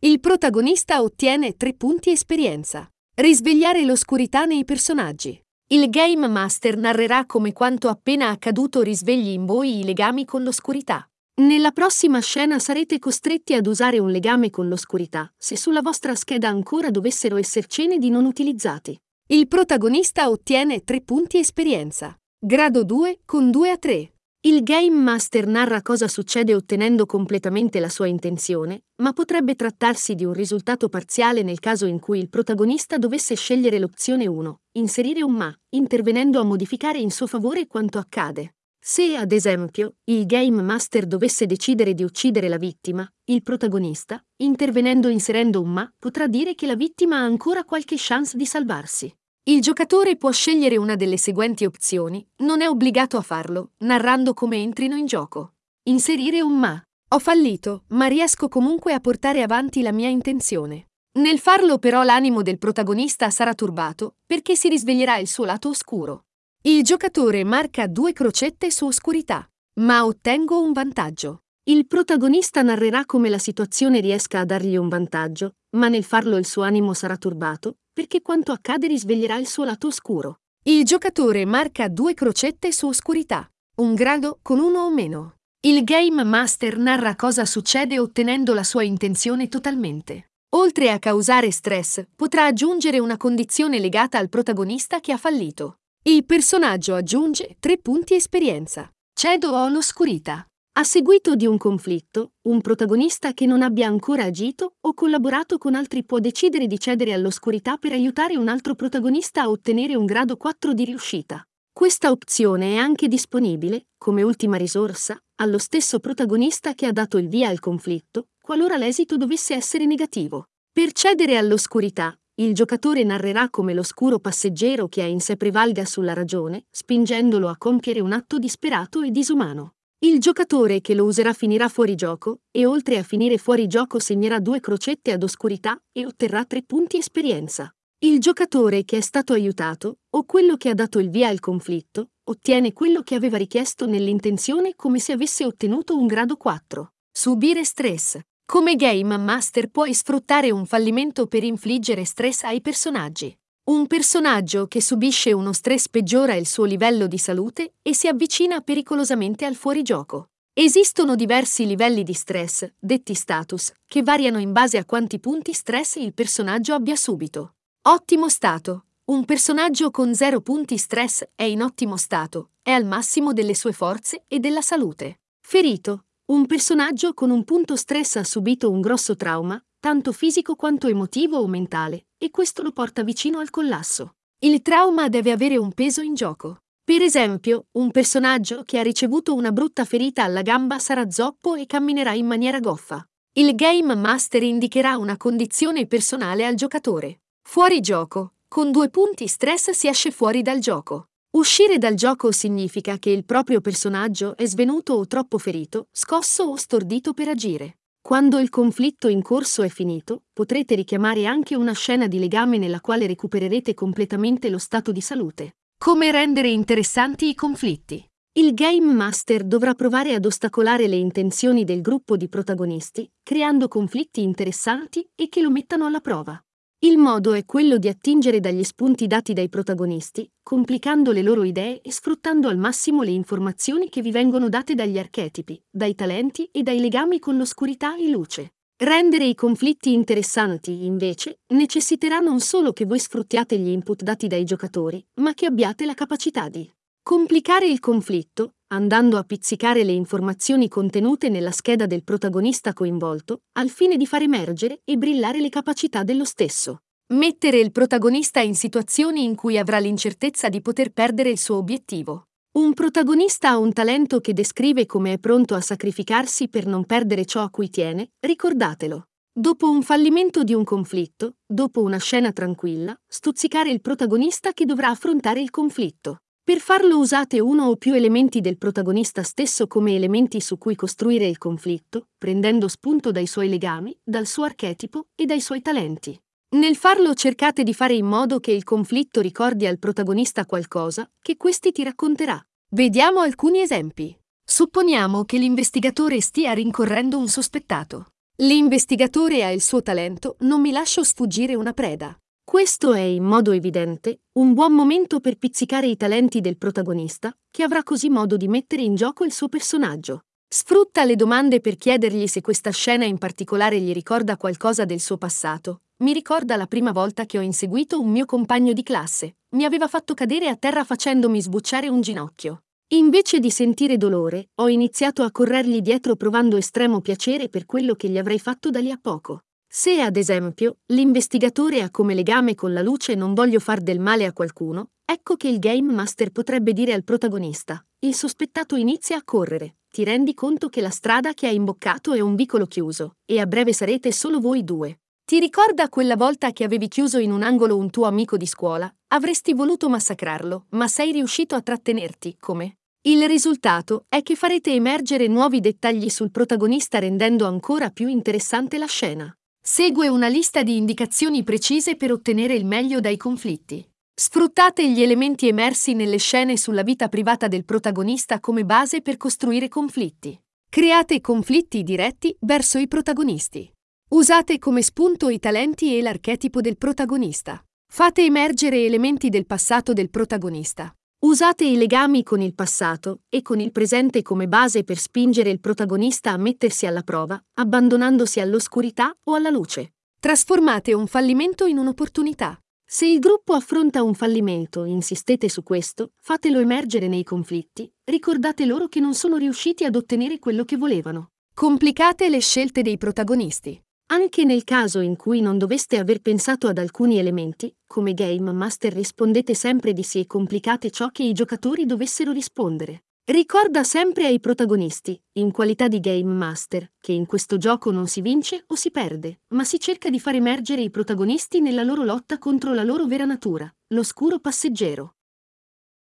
Il 0.00 0.20
protagonista 0.20 1.00
ottiene 1.02 1.56
3 1.56 1.74
punti 1.74 2.10
esperienza. 2.10 2.86
Risvegliare 3.14 3.84
l'oscurità 3.84 4.44
nei 4.44 4.64
personaggi. 4.64 5.40
Il 5.68 5.88
Game 5.88 6.28
Master 6.28 6.76
narrerà 6.76 7.24
come 7.24 7.52
quanto 7.52 7.88
appena 7.88 8.28
accaduto 8.28 8.82
risvegli 8.82 9.30
in 9.30 9.46
voi 9.46 9.78
i 9.78 9.84
legami 9.84 10.26
con 10.26 10.42
l'oscurità. 10.42 11.08
Nella 11.40 11.70
prossima 11.70 12.20
scena 12.20 12.58
sarete 12.58 12.98
costretti 12.98 13.54
ad 13.54 13.66
usare 13.66 13.98
un 13.98 14.10
legame 14.10 14.50
con 14.50 14.68
l'oscurità, 14.68 15.32
se 15.36 15.56
sulla 15.56 15.80
vostra 15.80 16.14
scheda 16.14 16.48
ancora 16.48 16.90
dovessero 16.90 17.36
essercene 17.36 17.98
di 17.98 18.10
non 18.10 18.26
utilizzati. 18.26 18.98
Il 19.28 19.48
protagonista 19.48 20.28
ottiene 20.28 20.84
3 20.84 21.00
punti 21.00 21.38
esperienza. 21.38 22.14
Grado 22.38 22.84
2 22.84 23.20
con 23.24 23.50
2 23.50 23.70
a 23.70 23.76
3. 23.76 24.10
Il 24.46 24.62
Game 24.62 24.94
Master 24.94 25.44
narra 25.48 25.82
cosa 25.82 26.06
succede 26.06 26.54
ottenendo 26.54 27.04
completamente 27.04 27.80
la 27.80 27.88
sua 27.88 28.06
intenzione, 28.06 28.84
ma 29.02 29.12
potrebbe 29.12 29.56
trattarsi 29.56 30.14
di 30.14 30.24
un 30.24 30.32
risultato 30.32 30.88
parziale 30.88 31.42
nel 31.42 31.58
caso 31.58 31.84
in 31.84 31.98
cui 31.98 32.20
il 32.20 32.28
protagonista 32.28 32.96
dovesse 32.96 33.34
scegliere 33.34 33.80
l'opzione 33.80 34.28
1, 34.28 34.60
inserire 34.74 35.24
un 35.24 35.32
ma, 35.32 35.52
intervenendo 35.70 36.38
a 36.38 36.44
modificare 36.44 37.00
in 37.00 37.10
suo 37.10 37.26
favore 37.26 37.66
quanto 37.66 37.98
accade. 37.98 38.54
Se, 38.78 39.16
ad 39.16 39.32
esempio, 39.32 39.96
il 40.04 40.26
Game 40.26 40.62
Master 40.62 41.06
dovesse 41.06 41.46
decidere 41.46 41.92
di 41.92 42.04
uccidere 42.04 42.48
la 42.48 42.56
vittima, 42.56 43.04
il 43.24 43.42
protagonista, 43.42 44.24
intervenendo 44.36 45.08
inserendo 45.08 45.60
un 45.60 45.72
ma, 45.72 45.92
potrà 45.98 46.28
dire 46.28 46.54
che 46.54 46.68
la 46.68 46.76
vittima 46.76 47.16
ha 47.16 47.24
ancora 47.24 47.64
qualche 47.64 47.96
chance 47.98 48.36
di 48.36 48.46
salvarsi. 48.46 49.12
Il 49.48 49.60
giocatore 49.60 50.16
può 50.16 50.32
scegliere 50.32 50.76
una 50.76 50.96
delle 50.96 51.16
seguenti 51.16 51.64
opzioni, 51.64 52.26
non 52.38 52.62
è 52.62 52.68
obbligato 52.68 53.16
a 53.16 53.22
farlo, 53.22 53.74
narrando 53.84 54.34
come 54.34 54.56
entrino 54.56 54.96
in 54.96 55.06
gioco. 55.06 55.52
Inserire 55.84 56.40
un 56.40 56.58
ma. 56.58 56.82
Ho 57.10 57.18
fallito, 57.20 57.84
ma 57.90 58.06
riesco 58.06 58.48
comunque 58.48 58.92
a 58.92 58.98
portare 58.98 59.42
avanti 59.42 59.82
la 59.82 59.92
mia 59.92 60.08
intenzione. 60.08 60.88
Nel 61.20 61.38
farlo 61.38 61.78
però 61.78 62.02
l'animo 62.02 62.42
del 62.42 62.58
protagonista 62.58 63.30
sarà 63.30 63.54
turbato, 63.54 64.16
perché 64.26 64.56
si 64.56 64.68
risveglierà 64.68 65.18
il 65.18 65.28
suo 65.28 65.44
lato 65.44 65.68
oscuro. 65.68 66.24
Il 66.62 66.82
giocatore 66.82 67.44
marca 67.44 67.86
due 67.86 68.12
crocette 68.12 68.72
su 68.72 68.86
oscurità, 68.86 69.48
ma 69.74 70.04
ottengo 70.04 70.60
un 70.60 70.72
vantaggio. 70.72 71.42
Il 71.68 71.88
protagonista 71.88 72.62
narrerà 72.62 73.04
come 73.04 73.28
la 73.28 73.38
situazione 73.38 73.98
riesca 73.98 74.38
a 74.38 74.44
dargli 74.44 74.76
un 74.76 74.88
vantaggio, 74.88 75.54
ma 75.70 75.88
nel 75.88 76.04
farlo 76.04 76.36
il 76.36 76.46
suo 76.46 76.62
animo 76.62 76.94
sarà 76.94 77.16
turbato, 77.16 77.78
perché 77.92 78.22
quanto 78.22 78.52
accade 78.52 78.86
risveglierà 78.86 79.34
il 79.36 79.48
suo 79.48 79.64
lato 79.64 79.88
oscuro. 79.88 80.38
Il 80.62 80.84
giocatore 80.84 81.44
marca 81.44 81.88
due 81.88 82.14
crocette 82.14 82.70
su 82.70 82.86
oscurità, 82.86 83.50
un 83.78 83.94
grado 83.96 84.38
con 84.42 84.60
uno 84.60 84.82
o 84.82 84.90
meno. 84.92 85.38
Il 85.66 85.82
Game 85.82 86.22
Master 86.22 86.78
narra 86.78 87.16
cosa 87.16 87.44
succede 87.44 87.98
ottenendo 87.98 88.54
la 88.54 88.62
sua 88.62 88.84
intenzione 88.84 89.48
totalmente. 89.48 90.30
Oltre 90.54 90.92
a 90.92 91.00
causare 91.00 91.50
stress, 91.50 92.04
potrà 92.14 92.44
aggiungere 92.44 93.00
una 93.00 93.16
condizione 93.16 93.80
legata 93.80 94.18
al 94.18 94.28
protagonista 94.28 95.00
che 95.00 95.10
ha 95.10 95.16
fallito. 95.16 95.78
Il 96.04 96.24
personaggio 96.26 96.94
aggiunge 96.94 97.56
tre 97.58 97.76
punti 97.78 98.14
esperienza. 98.14 98.88
Cedo 99.12 99.50
o 99.50 99.68
l'oscurità. 99.68 100.46
A 100.78 100.84
seguito 100.84 101.36
di 101.36 101.46
un 101.46 101.56
conflitto, 101.56 102.32
un 102.48 102.60
protagonista 102.60 103.32
che 103.32 103.46
non 103.46 103.62
abbia 103.62 103.86
ancora 103.86 104.24
agito 104.24 104.74
o 104.78 104.92
collaborato 104.92 105.56
con 105.56 105.74
altri 105.74 106.04
può 106.04 106.18
decidere 106.18 106.66
di 106.66 106.78
cedere 106.78 107.14
all'oscurità 107.14 107.78
per 107.78 107.92
aiutare 107.92 108.36
un 108.36 108.46
altro 108.46 108.74
protagonista 108.74 109.40
a 109.40 109.48
ottenere 109.48 109.96
un 109.96 110.04
grado 110.04 110.36
4 110.36 110.74
di 110.74 110.84
riuscita. 110.84 111.42
Questa 111.72 112.10
opzione 112.10 112.74
è 112.74 112.76
anche 112.76 113.08
disponibile, 113.08 113.86
come 113.96 114.22
ultima 114.22 114.58
risorsa, 114.58 115.18
allo 115.36 115.56
stesso 115.56 115.98
protagonista 115.98 116.74
che 116.74 116.84
ha 116.84 116.92
dato 116.92 117.16
il 117.16 117.28
via 117.28 117.48
al 117.48 117.58
conflitto, 117.58 118.26
qualora 118.38 118.76
l'esito 118.76 119.16
dovesse 119.16 119.54
essere 119.54 119.86
negativo. 119.86 120.48
Per 120.70 120.92
cedere 120.92 121.38
all'oscurità, 121.38 122.14
il 122.34 122.52
giocatore 122.52 123.02
narrerà 123.02 123.48
come 123.48 123.72
l'oscuro 123.72 124.18
passeggero 124.18 124.88
che 124.88 125.00
ha 125.00 125.06
in 125.06 125.20
sé 125.20 125.38
prevalga 125.38 125.86
sulla 125.86 126.12
ragione, 126.12 126.66
spingendolo 126.70 127.48
a 127.48 127.56
compiere 127.56 128.00
un 128.00 128.12
atto 128.12 128.38
disperato 128.38 129.00
e 129.00 129.10
disumano. 129.10 129.75
Il 130.00 130.20
giocatore 130.20 130.82
che 130.82 130.94
lo 130.94 131.04
userà 131.04 131.32
finirà 131.32 131.70
fuori 131.70 131.94
gioco 131.94 132.40
e 132.50 132.66
oltre 132.66 132.98
a 132.98 133.02
finire 133.02 133.38
fuori 133.38 133.66
gioco 133.66 133.98
segnerà 133.98 134.40
due 134.40 134.60
crocette 134.60 135.10
ad 135.10 135.22
oscurità 135.22 135.80
e 135.90 136.04
otterrà 136.04 136.44
tre 136.44 136.62
punti 136.62 136.98
esperienza. 136.98 137.74
Il 138.00 138.20
giocatore 138.20 138.84
che 138.84 138.98
è 138.98 139.00
stato 139.00 139.32
aiutato, 139.32 140.00
o 140.10 140.24
quello 140.24 140.56
che 140.56 140.68
ha 140.68 140.74
dato 140.74 140.98
il 140.98 141.08
via 141.08 141.28
al 141.28 141.40
conflitto, 141.40 142.10
ottiene 142.24 142.74
quello 142.74 143.00
che 143.00 143.14
aveva 143.14 143.38
richiesto 143.38 143.86
nell'intenzione 143.86 144.74
come 144.76 144.98
se 144.98 145.12
avesse 145.12 145.46
ottenuto 145.46 145.96
un 145.96 146.06
grado 146.06 146.36
4. 146.36 146.92
Subire 147.10 147.64
stress. 147.64 148.18
Come 148.44 148.76
Game 148.76 149.16
Master 149.16 149.70
puoi 149.70 149.94
sfruttare 149.94 150.50
un 150.50 150.66
fallimento 150.66 151.26
per 151.26 151.42
infliggere 151.42 152.04
stress 152.04 152.42
ai 152.42 152.60
personaggi. 152.60 153.34
Un 153.68 153.88
personaggio 153.88 154.68
che 154.68 154.80
subisce 154.80 155.32
uno 155.32 155.52
stress 155.52 155.88
peggiora 155.88 156.34
il 156.34 156.46
suo 156.46 156.62
livello 156.62 157.08
di 157.08 157.18
salute 157.18 157.74
e 157.82 157.96
si 157.96 158.06
avvicina 158.06 158.60
pericolosamente 158.60 159.44
al 159.44 159.56
fuorigioco. 159.56 160.28
Esistono 160.52 161.16
diversi 161.16 161.66
livelli 161.66 162.04
di 162.04 162.12
stress, 162.12 162.64
detti 162.78 163.14
status, 163.14 163.72
che 163.84 164.04
variano 164.04 164.38
in 164.38 164.52
base 164.52 164.78
a 164.78 164.84
quanti 164.84 165.18
punti 165.18 165.52
stress 165.52 165.96
il 165.96 166.14
personaggio 166.14 166.74
abbia 166.74 166.94
subito. 166.94 167.54
Ottimo 167.88 168.28
stato. 168.28 168.84
Un 169.06 169.24
personaggio 169.24 169.90
con 169.90 170.14
zero 170.14 170.40
punti 170.40 170.76
stress 170.78 171.24
è 171.34 171.42
in 171.42 171.60
ottimo 171.60 171.96
stato, 171.96 172.50
è 172.62 172.70
al 172.70 172.84
massimo 172.84 173.32
delle 173.32 173.56
sue 173.56 173.72
forze 173.72 174.26
e 174.28 174.38
della 174.38 174.62
salute. 174.62 175.22
Ferito. 175.40 176.04
Un 176.26 176.46
personaggio 176.46 177.14
con 177.14 177.30
un 177.30 177.42
punto 177.42 177.74
stress 177.74 178.14
ha 178.14 178.24
subito 178.24 178.70
un 178.70 178.80
grosso 178.80 179.16
trauma, 179.16 179.60
tanto 179.86 180.10
fisico 180.10 180.56
quanto 180.56 180.88
emotivo 180.88 181.38
o 181.38 181.46
mentale, 181.46 182.06
e 182.18 182.32
questo 182.32 182.60
lo 182.60 182.72
porta 182.72 183.04
vicino 183.04 183.38
al 183.38 183.50
collasso. 183.50 184.16
Il 184.40 184.60
trauma 184.60 185.08
deve 185.08 185.30
avere 185.30 185.56
un 185.58 185.72
peso 185.74 186.00
in 186.00 186.14
gioco. 186.14 186.62
Per 186.82 187.00
esempio, 187.02 187.66
un 187.78 187.92
personaggio 187.92 188.64
che 188.64 188.80
ha 188.80 188.82
ricevuto 188.82 189.32
una 189.32 189.52
brutta 189.52 189.84
ferita 189.84 190.24
alla 190.24 190.42
gamba 190.42 190.80
sarà 190.80 191.08
zoppo 191.08 191.54
e 191.54 191.66
camminerà 191.66 192.14
in 192.14 192.26
maniera 192.26 192.58
goffa. 192.58 193.06
Il 193.34 193.54
Game 193.54 193.94
Master 193.94 194.42
indicherà 194.42 194.96
una 194.96 195.16
condizione 195.16 195.86
personale 195.86 196.44
al 196.44 196.56
giocatore. 196.56 197.20
Fuori 197.48 197.78
gioco. 197.78 198.32
Con 198.48 198.72
due 198.72 198.88
punti 198.88 199.28
stress 199.28 199.70
si 199.70 199.86
esce 199.86 200.10
fuori 200.10 200.42
dal 200.42 200.58
gioco. 200.58 201.10
Uscire 201.36 201.78
dal 201.78 201.94
gioco 201.94 202.32
significa 202.32 202.98
che 202.98 203.10
il 203.10 203.24
proprio 203.24 203.60
personaggio 203.60 204.36
è 204.36 204.46
svenuto 204.46 204.94
o 204.94 205.06
troppo 205.06 205.38
ferito, 205.38 205.86
scosso 205.92 206.42
o 206.42 206.56
stordito 206.56 207.12
per 207.12 207.28
agire. 207.28 207.76
Quando 208.06 208.38
il 208.38 208.50
conflitto 208.50 209.08
in 209.08 209.20
corso 209.20 209.64
è 209.64 209.68
finito, 209.68 210.26
potrete 210.32 210.76
richiamare 210.76 211.26
anche 211.26 211.56
una 211.56 211.72
scena 211.72 212.06
di 212.06 212.20
legame 212.20 212.56
nella 212.56 212.80
quale 212.80 213.04
recupererete 213.08 213.74
completamente 213.74 214.48
lo 214.48 214.58
stato 214.58 214.92
di 214.92 215.00
salute. 215.00 215.56
Come 215.76 216.12
rendere 216.12 216.48
interessanti 216.48 217.28
i 217.28 217.34
conflitti? 217.34 218.08
Il 218.34 218.54
Game 218.54 218.92
Master 218.92 219.42
dovrà 219.42 219.74
provare 219.74 220.14
ad 220.14 220.24
ostacolare 220.24 220.86
le 220.86 220.94
intenzioni 220.94 221.64
del 221.64 221.80
gruppo 221.80 222.16
di 222.16 222.28
protagonisti, 222.28 223.10
creando 223.24 223.66
conflitti 223.66 224.22
interessanti 224.22 225.04
e 225.16 225.28
che 225.28 225.40
lo 225.40 225.50
mettano 225.50 225.86
alla 225.86 225.98
prova. 225.98 226.40
Il 226.80 226.98
modo 226.98 227.32
è 227.32 227.46
quello 227.46 227.78
di 227.78 227.88
attingere 227.88 228.38
dagli 228.38 228.62
spunti 228.62 229.06
dati 229.06 229.32
dai 229.32 229.48
protagonisti, 229.48 230.30
complicando 230.42 231.10
le 231.10 231.22
loro 231.22 231.42
idee 231.42 231.80
e 231.80 231.90
sfruttando 231.90 232.48
al 232.48 232.58
massimo 232.58 233.02
le 233.02 233.12
informazioni 233.12 233.88
che 233.88 234.02
vi 234.02 234.10
vengono 234.10 234.50
date 234.50 234.74
dagli 234.74 234.98
archetipi, 234.98 235.58
dai 235.70 235.94
talenti 235.94 236.46
e 236.52 236.62
dai 236.62 236.78
legami 236.78 237.18
con 237.18 237.38
l'oscurità 237.38 237.96
e 237.96 238.10
luce. 238.10 238.56
Rendere 238.76 239.24
i 239.24 239.34
conflitti 239.34 239.94
interessanti, 239.94 240.84
invece, 240.84 241.38
necessiterà 241.54 242.18
non 242.18 242.40
solo 242.40 242.74
che 242.74 242.84
voi 242.84 242.98
sfruttiate 242.98 243.58
gli 243.58 243.68
input 243.68 244.02
dati 244.02 244.26
dai 244.26 244.44
giocatori, 244.44 245.02
ma 245.20 245.32
che 245.32 245.46
abbiate 245.46 245.86
la 245.86 245.94
capacità 245.94 246.50
di 246.50 246.70
complicare 247.02 247.66
il 247.66 247.80
conflitto, 247.80 248.55
andando 248.68 249.16
a 249.16 249.22
pizzicare 249.22 249.84
le 249.84 249.92
informazioni 249.92 250.68
contenute 250.68 251.28
nella 251.28 251.52
scheda 251.52 251.86
del 251.86 252.02
protagonista 252.02 252.72
coinvolto, 252.72 253.42
al 253.52 253.68
fine 253.68 253.96
di 253.96 254.06
far 254.06 254.22
emergere 254.22 254.80
e 254.84 254.96
brillare 254.96 255.40
le 255.40 255.48
capacità 255.48 256.02
dello 256.02 256.24
stesso. 256.24 256.80
Mettere 257.14 257.58
il 257.58 257.70
protagonista 257.70 258.40
in 258.40 258.56
situazioni 258.56 259.22
in 259.22 259.36
cui 259.36 259.58
avrà 259.58 259.78
l'incertezza 259.78 260.48
di 260.48 260.60
poter 260.60 260.90
perdere 260.90 261.30
il 261.30 261.38
suo 261.38 261.56
obiettivo. 261.56 262.24
Un 262.56 262.74
protagonista 262.74 263.50
ha 263.50 263.58
un 263.58 263.72
talento 263.72 264.18
che 264.20 264.32
descrive 264.32 264.86
come 264.86 265.12
è 265.12 265.18
pronto 265.18 265.54
a 265.54 265.60
sacrificarsi 265.60 266.48
per 266.48 266.66
non 266.66 266.84
perdere 266.84 267.24
ciò 267.24 267.42
a 267.42 267.50
cui 267.50 267.70
tiene, 267.70 268.10
ricordatelo. 268.18 269.04
Dopo 269.30 269.70
un 269.70 269.82
fallimento 269.82 270.42
di 270.42 270.54
un 270.54 270.64
conflitto, 270.64 271.34
dopo 271.46 271.82
una 271.82 271.98
scena 271.98 272.32
tranquilla, 272.32 272.98
stuzzicare 273.06 273.70
il 273.70 273.82
protagonista 273.82 274.52
che 274.52 274.64
dovrà 274.64 274.88
affrontare 274.88 275.40
il 275.40 275.50
conflitto. 275.50 276.22
Per 276.46 276.60
farlo 276.60 276.98
usate 276.98 277.40
uno 277.40 277.64
o 277.64 277.74
più 277.74 277.92
elementi 277.94 278.40
del 278.40 278.56
protagonista 278.56 279.24
stesso 279.24 279.66
come 279.66 279.96
elementi 279.96 280.40
su 280.40 280.58
cui 280.58 280.76
costruire 280.76 281.26
il 281.26 281.38
conflitto, 281.38 282.06
prendendo 282.16 282.68
spunto 282.68 283.10
dai 283.10 283.26
suoi 283.26 283.48
legami, 283.48 283.98
dal 284.00 284.26
suo 284.26 284.44
archetipo 284.44 285.08
e 285.16 285.24
dai 285.26 285.40
suoi 285.40 285.60
talenti. 285.60 286.16
Nel 286.50 286.76
farlo 286.76 287.14
cercate 287.14 287.64
di 287.64 287.74
fare 287.74 287.94
in 287.94 288.06
modo 288.06 288.38
che 288.38 288.52
il 288.52 288.62
conflitto 288.62 289.20
ricordi 289.20 289.66
al 289.66 289.80
protagonista 289.80 290.46
qualcosa 290.46 291.10
che 291.20 291.36
questi 291.36 291.72
ti 291.72 291.82
racconterà. 291.82 292.40
Vediamo 292.70 293.18
alcuni 293.18 293.60
esempi. 293.60 294.16
Supponiamo 294.44 295.24
che 295.24 295.38
l'investigatore 295.38 296.20
stia 296.20 296.52
rincorrendo 296.52 297.18
un 297.18 297.26
sospettato. 297.26 298.12
L'investigatore 298.36 299.42
ha 299.42 299.50
il 299.50 299.62
suo 299.62 299.82
talento, 299.82 300.36
non 300.42 300.60
mi 300.60 300.70
lascio 300.70 301.02
sfuggire 301.02 301.56
una 301.56 301.72
preda. 301.72 302.16
Questo 302.48 302.92
è, 302.92 303.00
in 303.00 303.24
modo 303.24 303.50
evidente, 303.50 304.20
un 304.34 304.54
buon 304.54 304.72
momento 304.72 305.18
per 305.18 305.36
pizzicare 305.36 305.88
i 305.88 305.96
talenti 305.96 306.40
del 306.40 306.56
protagonista, 306.56 307.36
che 307.50 307.64
avrà 307.64 307.82
così 307.82 308.08
modo 308.08 308.36
di 308.36 308.46
mettere 308.46 308.82
in 308.82 308.94
gioco 308.94 309.24
il 309.24 309.32
suo 309.32 309.48
personaggio. 309.48 310.26
Sfrutta 310.46 311.04
le 311.04 311.16
domande 311.16 311.60
per 311.60 311.76
chiedergli 311.76 312.28
se 312.28 312.42
questa 312.42 312.70
scena 312.70 313.04
in 313.04 313.18
particolare 313.18 313.80
gli 313.80 313.92
ricorda 313.92 314.36
qualcosa 314.36 314.84
del 314.84 315.00
suo 315.00 315.16
passato. 315.18 315.80
Mi 316.04 316.12
ricorda 316.12 316.54
la 316.54 316.68
prima 316.68 316.92
volta 316.92 317.26
che 317.26 317.36
ho 317.36 317.42
inseguito 317.42 318.00
un 318.00 318.12
mio 318.12 318.26
compagno 318.26 318.72
di 318.72 318.84
classe. 318.84 319.38
Mi 319.56 319.64
aveva 319.64 319.88
fatto 319.88 320.14
cadere 320.14 320.46
a 320.48 320.54
terra 320.54 320.84
facendomi 320.84 321.42
sbucciare 321.42 321.88
un 321.88 322.00
ginocchio. 322.00 322.62
Invece 322.90 323.40
di 323.40 323.50
sentire 323.50 323.96
dolore, 323.96 324.50
ho 324.54 324.68
iniziato 324.68 325.24
a 325.24 325.32
corrergli 325.32 325.80
dietro 325.80 326.14
provando 326.14 326.56
estremo 326.56 327.00
piacere 327.00 327.48
per 327.48 327.66
quello 327.66 327.96
che 327.96 328.08
gli 328.08 328.18
avrei 328.18 328.38
fatto 328.38 328.70
da 328.70 328.78
lì 328.78 328.92
a 328.92 328.98
poco. 329.02 329.45
Se, 329.78 330.00
ad 330.00 330.16
esempio, 330.16 330.78
l'investigatore 330.86 331.82
ha 331.82 331.90
come 331.90 332.14
legame 332.14 332.54
con 332.54 332.72
la 332.72 332.80
luce 332.80 333.14
non 333.14 333.34
voglio 333.34 333.60
far 333.60 333.82
del 333.82 334.00
male 334.00 334.24
a 334.24 334.32
qualcuno, 334.32 334.92
ecco 335.04 335.36
che 335.36 335.48
il 335.48 335.58
Game 335.58 335.92
Master 335.92 336.30
potrebbe 336.30 336.72
dire 336.72 336.94
al 336.94 337.04
protagonista: 337.04 337.84
il 337.98 338.14
sospettato 338.14 338.76
inizia 338.76 339.18
a 339.18 339.22
correre, 339.22 339.74
ti 339.90 340.02
rendi 340.02 340.32
conto 340.32 340.70
che 340.70 340.80
la 340.80 340.88
strada 340.88 341.34
che 341.34 341.46
hai 341.46 341.56
imboccato 341.56 342.14
è 342.14 342.20
un 342.20 342.36
vicolo 342.36 342.64
chiuso, 342.64 343.16
e 343.26 343.38
a 343.38 343.44
breve 343.44 343.74
sarete 343.74 344.12
solo 344.12 344.40
voi 344.40 344.64
due. 344.64 345.00
Ti 345.22 345.38
ricorda 345.38 345.90
quella 345.90 346.16
volta 346.16 346.52
che 346.52 346.64
avevi 346.64 346.88
chiuso 346.88 347.18
in 347.18 347.30
un 347.30 347.42
angolo 347.42 347.76
un 347.76 347.90
tuo 347.90 348.06
amico 348.06 348.38
di 348.38 348.46
scuola? 348.46 348.90
Avresti 349.08 349.52
voluto 349.52 349.90
massacrarlo, 349.90 350.68
ma 350.70 350.88
sei 350.88 351.12
riuscito 351.12 351.54
a 351.54 351.60
trattenerti, 351.60 352.38
come? 352.40 352.78
Il 353.02 353.28
risultato 353.28 354.06
è 354.08 354.22
che 354.22 354.36
farete 354.36 354.72
emergere 354.72 355.26
nuovi 355.26 355.60
dettagli 355.60 356.08
sul 356.08 356.30
protagonista 356.30 356.98
rendendo 356.98 357.44
ancora 357.46 357.90
più 357.90 358.08
interessante 358.08 358.78
la 358.78 358.86
scena. 358.86 359.35
Segue 359.68 360.06
una 360.06 360.28
lista 360.28 360.62
di 360.62 360.76
indicazioni 360.76 361.42
precise 361.42 361.96
per 361.96 362.12
ottenere 362.12 362.54
il 362.54 362.64
meglio 362.64 363.00
dai 363.00 363.16
conflitti. 363.16 363.84
Sfruttate 364.14 364.88
gli 364.88 365.02
elementi 365.02 365.48
emersi 365.48 365.92
nelle 365.92 366.18
scene 366.18 366.56
sulla 366.56 366.84
vita 366.84 367.08
privata 367.08 367.48
del 367.48 367.64
protagonista 367.64 368.38
come 368.38 368.64
base 368.64 369.02
per 369.02 369.16
costruire 369.16 369.66
conflitti. 369.66 370.40
Create 370.70 371.20
conflitti 371.20 371.82
diretti 371.82 372.36
verso 372.42 372.78
i 372.78 372.86
protagonisti. 372.86 373.68
Usate 374.10 374.60
come 374.60 374.82
spunto 374.82 375.30
i 375.30 375.40
talenti 375.40 375.98
e 375.98 376.00
l'archetipo 376.00 376.60
del 376.60 376.76
protagonista. 376.76 377.60
Fate 377.92 378.22
emergere 378.24 378.84
elementi 378.84 379.30
del 379.30 379.46
passato 379.46 379.92
del 379.92 380.10
protagonista. 380.10 380.94
Usate 381.18 381.64
i 381.64 381.76
legami 381.76 382.22
con 382.22 382.42
il 382.42 382.54
passato 382.54 383.20
e 383.30 383.40
con 383.40 383.58
il 383.58 383.72
presente 383.72 384.20
come 384.20 384.48
base 384.48 384.84
per 384.84 384.98
spingere 384.98 385.48
il 385.48 385.60
protagonista 385.60 386.30
a 386.30 386.36
mettersi 386.36 386.84
alla 386.84 387.02
prova, 387.02 387.42
abbandonandosi 387.54 388.38
all'oscurità 388.38 389.16
o 389.24 389.34
alla 389.34 389.48
luce. 389.48 389.94
Trasformate 390.20 390.92
un 390.92 391.06
fallimento 391.06 391.64
in 391.64 391.78
un'opportunità. 391.78 392.60
Se 392.84 393.06
il 393.06 393.18
gruppo 393.18 393.54
affronta 393.54 394.02
un 394.02 394.12
fallimento, 394.12 394.84
insistete 394.84 395.48
su 395.48 395.62
questo, 395.62 396.12
fatelo 396.20 396.60
emergere 396.60 397.08
nei 397.08 397.24
conflitti, 397.24 397.90
ricordate 398.04 398.66
loro 398.66 398.86
che 398.86 399.00
non 399.00 399.14
sono 399.14 399.38
riusciti 399.38 399.84
ad 399.84 399.96
ottenere 399.96 400.38
quello 400.38 400.64
che 400.64 400.76
volevano. 400.76 401.30
Complicate 401.54 402.28
le 402.28 402.40
scelte 402.40 402.82
dei 402.82 402.98
protagonisti. 402.98 403.82
Anche 404.08 404.44
nel 404.44 404.62
caso 404.62 405.00
in 405.00 405.16
cui 405.16 405.40
non 405.40 405.58
doveste 405.58 405.98
aver 405.98 406.20
pensato 406.20 406.68
ad 406.68 406.78
alcuni 406.78 407.18
elementi, 407.18 407.74
come 407.84 408.14
Game 408.14 408.52
Master 408.52 408.92
rispondete 408.92 409.52
sempre 409.52 409.92
di 409.92 410.04
sì 410.04 410.20
e 410.20 410.26
complicate 410.26 410.92
ciò 410.92 411.08
che 411.08 411.24
i 411.24 411.32
giocatori 411.32 411.86
dovessero 411.86 412.30
rispondere. 412.30 413.02
Ricorda 413.24 413.82
sempre 413.82 414.26
ai 414.26 414.38
protagonisti, 414.38 415.20
in 415.38 415.50
qualità 415.50 415.88
di 415.88 415.98
Game 415.98 416.32
Master, 416.32 416.92
che 417.00 417.10
in 417.10 417.26
questo 417.26 417.56
gioco 417.56 417.90
non 417.90 418.06
si 418.06 418.20
vince 418.20 418.62
o 418.68 418.76
si 418.76 418.92
perde, 418.92 419.40
ma 419.48 419.64
si 419.64 419.80
cerca 419.80 420.08
di 420.08 420.20
far 420.20 420.36
emergere 420.36 420.82
i 420.82 420.90
protagonisti 420.90 421.60
nella 421.60 421.82
loro 421.82 422.04
lotta 422.04 422.38
contro 422.38 422.72
la 422.72 422.84
loro 422.84 423.06
vera 423.06 423.24
natura, 423.24 423.68
l'oscuro 423.88 424.38
passeggero. 424.38 425.16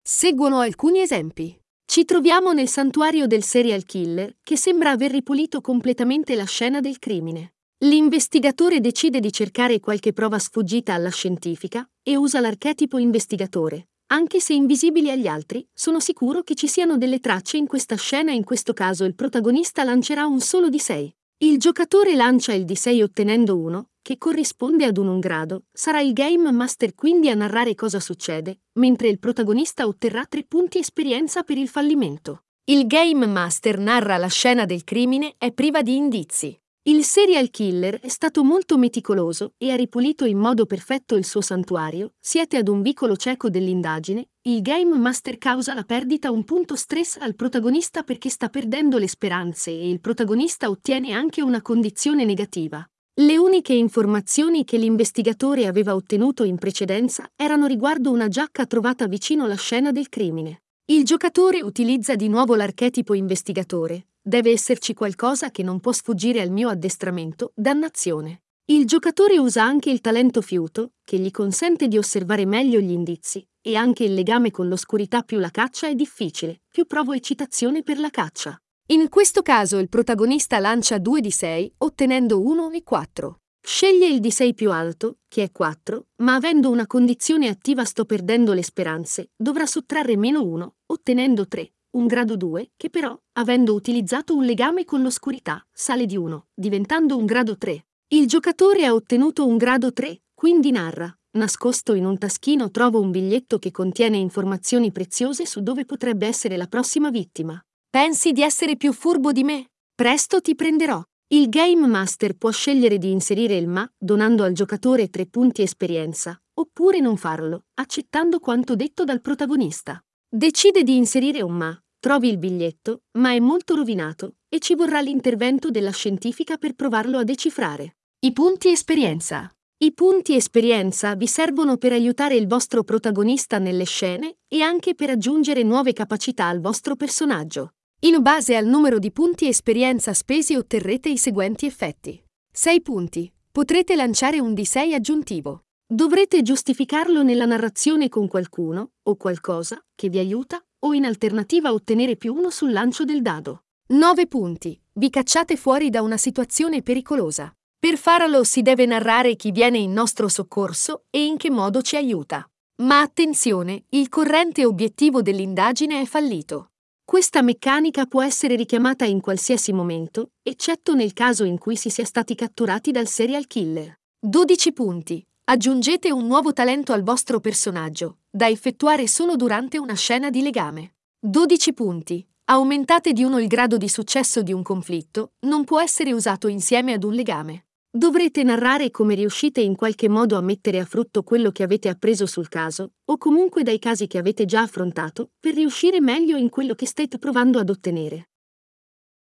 Seguono 0.03 0.59
alcuni 0.59 1.01
esempi. 1.01 1.57
Ci 1.85 2.05
troviamo 2.05 2.53
nel 2.53 2.69
santuario 2.69 3.29
del 3.29 3.45
serial 3.45 3.85
killer, 3.85 4.39
che 4.43 4.57
sembra 4.57 4.91
aver 4.91 5.13
ripulito 5.13 5.61
completamente 5.61 6.35
la 6.35 6.45
scena 6.45 6.81
del 6.81 6.99
crimine. 6.99 7.53
L'investigatore 7.81 8.81
decide 8.81 9.21
di 9.21 9.31
cercare 9.31 9.81
qualche 9.81 10.15
prova 10.15 10.39
sfuggita 10.39 10.95
alla 10.95 11.11
scientifica 11.11 11.87
e 12.03 12.17
usa 12.17 12.41
l'archetipo 12.41 12.97
investigatore. 12.97 13.89
Anche 14.13 14.41
se 14.41 14.55
invisibili 14.55 15.11
agli 15.11 15.27
altri, 15.27 15.69
sono 15.75 16.01
sicuro 16.01 16.43
che 16.43 16.55
ci 16.55 16.69
siano 16.69 16.97
delle 16.97 17.21
tracce 17.21 17.59
in 17.59 17.67
questa 17.67 17.97
scena 17.97 18.33
e 18.33 18.35
in 18.35 18.45
questo 18.45 18.73
caso 18.73 19.05
il 19.05 19.15
protagonista 19.15 19.85
lancerà 19.85 20.25
un 20.25 20.41
solo 20.41 20.71
di 20.71 20.79
6. 20.79 21.15
Il 21.45 21.59
giocatore 21.59 22.15
lancia 22.15 22.55
il 22.55 22.65
di 22.65 22.77
6 22.77 23.03
ottenendo 23.03 23.59
uno, 23.59 23.89
che 24.01 24.17
corrisponde 24.17 24.87
ad 24.87 24.97
un 24.97 25.09
1 25.09 25.19
grado, 25.19 25.65
sarà 25.71 26.01
il 26.01 26.15
Game 26.15 26.51
Master 26.51 26.95
quindi 26.95 27.29
a 27.29 27.35
narrare 27.35 27.75
cosa 27.75 28.01
succede, 28.01 28.61
mentre 28.79 29.09
il 29.09 29.19
protagonista 29.19 29.87
otterrà 29.87 30.25
3 30.25 30.45
punti 30.45 30.79
esperienza 30.79 31.43
per 31.43 31.59
il 31.59 31.69
fallimento. 31.69 32.45
Il 32.65 32.87
Game 32.87 33.27
Master 33.27 33.79
narra 33.79 34.17
la 34.17 34.29
scena 34.29 34.65
del 34.65 34.83
crimine 34.83 35.35
è 35.37 35.53
priva 35.53 35.83
di 35.83 35.95
indizi. 35.95 36.59
Il 36.89 37.03
serial 37.03 37.51
killer 37.51 37.99
è 37.99 38.07
stato 38.07 38.45
molto 38.45 38.79
meticoloso 38.79 39.55
e 39.59 39.73
ha 39.73 39.75
ripulito 39.75 40.25
in 40.25 40.39
modo 40.39 40.67
perfetto 40.67 41.17
il 41.17 41.25
suo 41.25 41.41
santuario. 41.41 42.13
Siete 42.21 42.59
ad 42.59 42.69
un 42.69 42.81
vicolo 42.81 43.17
cieco 43.17 43.51
dell'indagine. 43.51 44.29
Il 44.43 44.63
Game 44.63 44.97
Master 44.97 45.37
causa 45.37 45.75
la 45.75 45.83
perdita 45.83 46.31
un 46.31 46.45
punto 46.45 46.77
stress 46.77 47.17
al 47.17 47.35
protagonista 47.35 48.05
perché 48.05 48.29
sta 48.29 48.49
perdendo 48.51 48.99
le 48.99 49.09
speranze 49.09 49.73
e 49.73 49.91
il 49.91 50.01
protagonista 50.01 50.71
ottiene 50.71 51.11
anche 51.11 51.43
una 51.43 51.61
condizione 51.61 52.25
negativa. 52.25 52.89
Le 53.19 53.37
uniche 53.37 53.73
informazioni 53.73 54.65
che 54.65 54.77
l'investigatore 54.77 55.67
aveva 55.67 55.97
ottenuto 55.97 56.45
in 56.45 56.57
precedenza 56.57 57.29
erano 57.35 57.67
riguardo 57.67 58.13
una 58.13 58.29
giacca 58.29 58.65
trovata 58.65 59.09
vicino 59.09 59.43
alla 59.43 59.57
scena 59.57 59.91
del 59.91 60.09
crimine. 60.09 60.61
Il 60.89 61.05
giocatore 61.05 61.63
utilizza 61.63 62.15
di 62.15 62.29
nuovo 62.29 62.55
l'archetipo 62.55 63.15
investigatore, 63.15 64.07
Deve 64.27 64.51
esserci 64.51 64.93
qualcosa 64.93 65.53
che 65.53 65.63
non 65.63 65.79
può 65.79 65.93
sfuggire 65.93 66.41
al 66.41 66.51
mio 66.51 66.69
addestramento, 66.69 67.53
dannazione. 67.55 68.43
Il 68.65 68.85
giocatore 68.85 69.39
usa 69.39 69.63
anche 69.63 69.89
il 69.89 70.01
talento 70.01 70.41
fiuto, 70.41 70.95
che 71.05 71.17
gli 71.17 71.31
consente 71.31 71.87
di 71.87 71.97
osservare 71.97 72.45
meglio 72.45 72.81
gli 72.81 72.91
indizi, 72.91 73.47
e 73.61 73.77
anche 73.77 74.03
il 74.03 74.15
legame 74.15 74.51
con 74.51 74.67
l'oscurità 74.67 75.23
più 75.23 75.39
la 75.39 75.51
caccia 75.51 75.87
è 75.87 75.95
difficile, 75.95 76.63
più 76.69 76.87
provo 76.87 77.13
eccitazione 77.13 77.85
per 77.85 78.01
la 78.01 78.11
caccia. 78.11 78.61
In 78.87 79.09
questo 79.09 79.43
caso 79.43 79.79
il 79.79 79.89
protagonista 79.89 80.59
lancia 80.59 80.99
2 80.99 81.21
di 81.21 81.31
6, 81.31 81.75
ottenendo 81.79 82.41
1 82.41 82.71
e 82.71 82.83
4. 82.83 83.41
Sceglie 83.69 84.07
il 84.07 84.21
di 84.21 84.31
6 84.31 84.55
più 84.55 84.71
alto, 84.71 85.19
che 85.27 85.43
è 85.43 85.51
4, 85.51 86.07
ma 86.19 86.37
avendo 86.37 86.71
una 86.71 86.87
condizione 86.87 87.49
attiva 87.49 87.85
sto 87.85 88.05
perdendo 88.05 88.53
le 88.53 88.63
speranze, 88.63 89.31
dovrà 89.37 89.67
sottrarre 89.67 90.17
meno 90.17 90.45
1, 90.45 90.75
ottenendo 90.87 91.49
3 91.49 91.73
un 91.97 92.07
grado 92.07 92.37
2, 92.37 92.71
che 92.77 92.91
però, 92.91 93.19
avendo 93.33 93.75
utilizzato 93.75 94.37
un 94.37 94.45
legame 94.45 94.85
con 94.85 95.03
l'oscurità, 95.03 95.67
sale 95.73 96.07
di 96.07 96.17
1, 96.17 96.47
diventando 96.55 97.17
un 97.17 97.25
grado 97.25 97.59
3. 97.59 97.87
Il 98.09 98.29
giocatore 98.29 98.85
ha 98.85 98.95
ottenuto 98.95 99.45
un 99.45 99.57
grado 99.57 99.93
3, 99.93 100.23
quindi 100.33 100.71
narra. 100.71 101.13
Nascosto 101.33 101.95
in 101.95 102.05
un 102.05 102.19
taschino 102.19 102.71
trovo 102.71 103.01
un 103.01 103.11
biglietto 103.11 103.59
che 103.59 103.73
contiene 103.73 104.17
informazioni 104.17 104.93
preziose 104.93 105.45
su 105.45 105.61
dove 105.61 105.85
potrebbe 105.85 106.29
essere 106.29 106.57
la 106.57 106.69
prossima 106.69 107.11
vittima. 107.11 107.61
Pensi 107.91 108.31
di 108.31 108.43
essere 108.43 108.77
più 108.77 108.93
furbo 108.93 109.33
di 109.33 109.43
me? 109.43 109.71
Presto 109.93 110.41
ti 110.41 110.55
prenderò. 110.55 111.03
Il 111.29 111.49
Game 111.49 111.87
Master 111.87 112.37
può 112.37 112.51
scegliere 112.51 112.99
di 112.99 113.11
inserire 113.11 113.57
il 113.57 113.67
ma, 113.67 113.91
donando 113.99 114.45
al 114.45 114.53
giocatore 114.53 115.09
3 115.09 115.27
punti 115.27 115.63
esperienza, 115.63 116.41
oppure 116.55 117.01
non 117.01 117.17
farlo, 117.17 117.65
accettando 117.75 118.39
quanto 118.39 118.77
detto 118.77 119.05
dal 119.05 119.21
protagonista. 119.21 120.01
Decide 120.29 120.83
di 120.83 120.97
inserire 120.97 121.43
un 121.43 121.55
ma, 121.55 121.81
Trovi 121.99 122.29
il 122.29 122.39
biglietto, 122.39 123.03
ma 123.19 123.33
è 123.33 123.41
molto 123.41 123.75
rovinato 123.75 124.37
e 124.49 124.61
ci 124.61 124.77
vorrà 124.77 125.01
l'intervento 125.01 125.71
della 125.71 125.91
scientifica 125.91 126.57
per 126.57 126.75
provarlo 126.75 127.19
a 127.19 127.25
decifrare. 127.25 127.97
I 128.21 128.33
punti 128.33 128.69
esperienza. 128.69 129.51
I 129.79 129.93
punti 129.93 130.37
esperienza 130.37 131.17
vi 131.17 131.27
servono 131.27 131.77
per 131.77 131.91
aiutare 131.93 132.37
il 132.37 132.47
vostro 132.47 132.85
protagonista 132.85 133.59
nelle 133.59 133.85
scene 133.85 134.37
e 134.47 134.61
anche 134.63 134.95
per 134.95 135.11
aggiungere 135.11 135.65
nuove 135.65 135.93
capacità 135.93 136.47
al 136.47 136.61
vostro 136.61 136.95
personaggio. 136.95 137.73
In 138.07 138.23
base 138.23 138.55
al 138.55 138.67
numero 138.67 139.01
di 139.01 139.11
punti 139.11 139.49
esperienza 139.49 140.15
spesi 140.15 140.55
otterrete 140.55 141.09
i 141.09 141.17
seguenti 141.17 141.67
effetti. 141.67 142.23
6 142.53 142.81
punti. 142.81 143.33
Potrete 143.51 143.97
lanciare 143.97 144.39
un 144.39 144.53
D6 144.53 144.95
aggiuntivo. 144.95 145.63
Dovrete 145.85 146.43
giustificarlo 146.43 147.25
nella 147.25 147.47
narrazione 147.47 148.09
con 148.09 148.29
qualcuno 148.29 148.91
o 149.03 149.17
qualcosa 149.17 149.85
che 149.97 150.09
vi 150.09 150.19
aiuta 150.19 150.65
o 150.85 150.93
in 150.93 151.05
alternativa 151.05 151.73
ottenere 151.73 152.15
più 152.15 152.33
uno 152.33 152.51
sul 152.51 152.71
lancio 152.71 153.05
del 153.05 153.23
dado. 153.23 153.65
9 153.89 154.29
punti. 154.29 154.81
Vi 154.93 155.11
cacciate 155.11 155.57
fuori 155.57 155.91
da 155.91 156.01
una 156.01 156.17
situazione 156.17 156.83
pericolosa. 156.83 157.53
Per 157.77 157.99
farlo 157.99 158.45
si 158.45 158.63
deve 158.63 158.87
narrare 158.87 159.35
chi 159.35 159.51
viene 159.51 159.79
in 159.79 159.93
nostro 159.93 160.29
soccorso 160.29 161.07
e 161.11 161.27
in 161.27 161.37
che 161.37 161.51
modo 161.51 161.83
ci 161.83 161.97
aiuta. 161.97 162.49
Ma 162.83 163.01
attenzione, 163.01 163.87
il 163.89 164.09
corrente 164.09 164.65
obiettivo 164.65 165.23
dell'indagine 165.23 166.01
è 166.01 166.05
fallito. 166.05 166.71
Questa 167.09 167.41
meccanica 167.41 168.07
può 168.07 168.21
essere 168.21 168.57
richiamata 168.57 169.05
in 169.05 169.21
qualsiasi 169.21 169.73
momento, 169.73 170.31
eccetto 170.43 170.93
nel 170.97 171.13
caso 171.13 171.45
in 171.45 171.57
cui 171.57 171.77
si 171.77 171.89
sia 171.89 172.05
stati 172.05 172.35
catturati 172.35 172.91
dal 172.91 173.07
serial 173.07 173.47
killer. 173.47 174.01
12 174.19 174.73
punti. 174.73 175.25
Aggiungete 175.45 176.11
un 176.11 176.27
nuovo 176.27 176.53
talento 176.53 176.93
al 176.93 177.05
vostro 177.05 177.39
personaggio, 177.39 178.19
da 178.29 178.49
effettuare 178.49 179.07
solo 179.07 179.37
durante 179.37 179.79
una 179.79 179.95
scena 179.95 180.31
di 180.31 180.43
legame. 180.43 180.97
12 181.21 181.75
punti. 181.75 182.27
Aumentate 182.47 183.13
di 183.13 183.23
uno 183.23 183.39
il 183.39 183.47
grado 183.47 183.77
di 183.77 183.89
successo 183.89 184.43
di 184.43 184.53
un 184.53 184.65
conflitto, 184.65 185.35
non 185.47 185.63
può 185.63 185.81
essere 185.81 186.13
usato 186.13 186.49
insieme 186.49 186.93
ad 186.93 187.05
un 187.05 187.13
legame. 187.13 187.66
Dovrete 187.97 188.43
narrare 188.43 188.91
come 188.91 189.15
riuscite 189.15 189.63
in 189.63 189.75
qualche 189.75 190.11
modo 190.11 190.37
a 190.37 190.43
mettere 190.43 190.81
a 190.81 190.85
frutto 190.85 191.23
quello 191.23 191.51
che 191.51 191.63
avete 191.63 191.89
appreso 191.89 192.27
sul 192.27 192.51
caso, 192.51 192.91
o 193.07 193.17
comunque 193.17 193.63
dai 193.63 193.79
casi 193.79 194.07
che 194.07 194.19
avete 194.19 194.45
già 194.45 194.61
affrontato, 194.61 195.31
per 195.41 195.55
riuscire 195.55 195.99
meglio 195.99 196.37
in 196.37 196.51
quello 196.51 196.75
che 196.75 196.85
state 196.85 197.17
provando 197.17 197.59
ad 197.59 197.71
ottenere. 197.71 198.29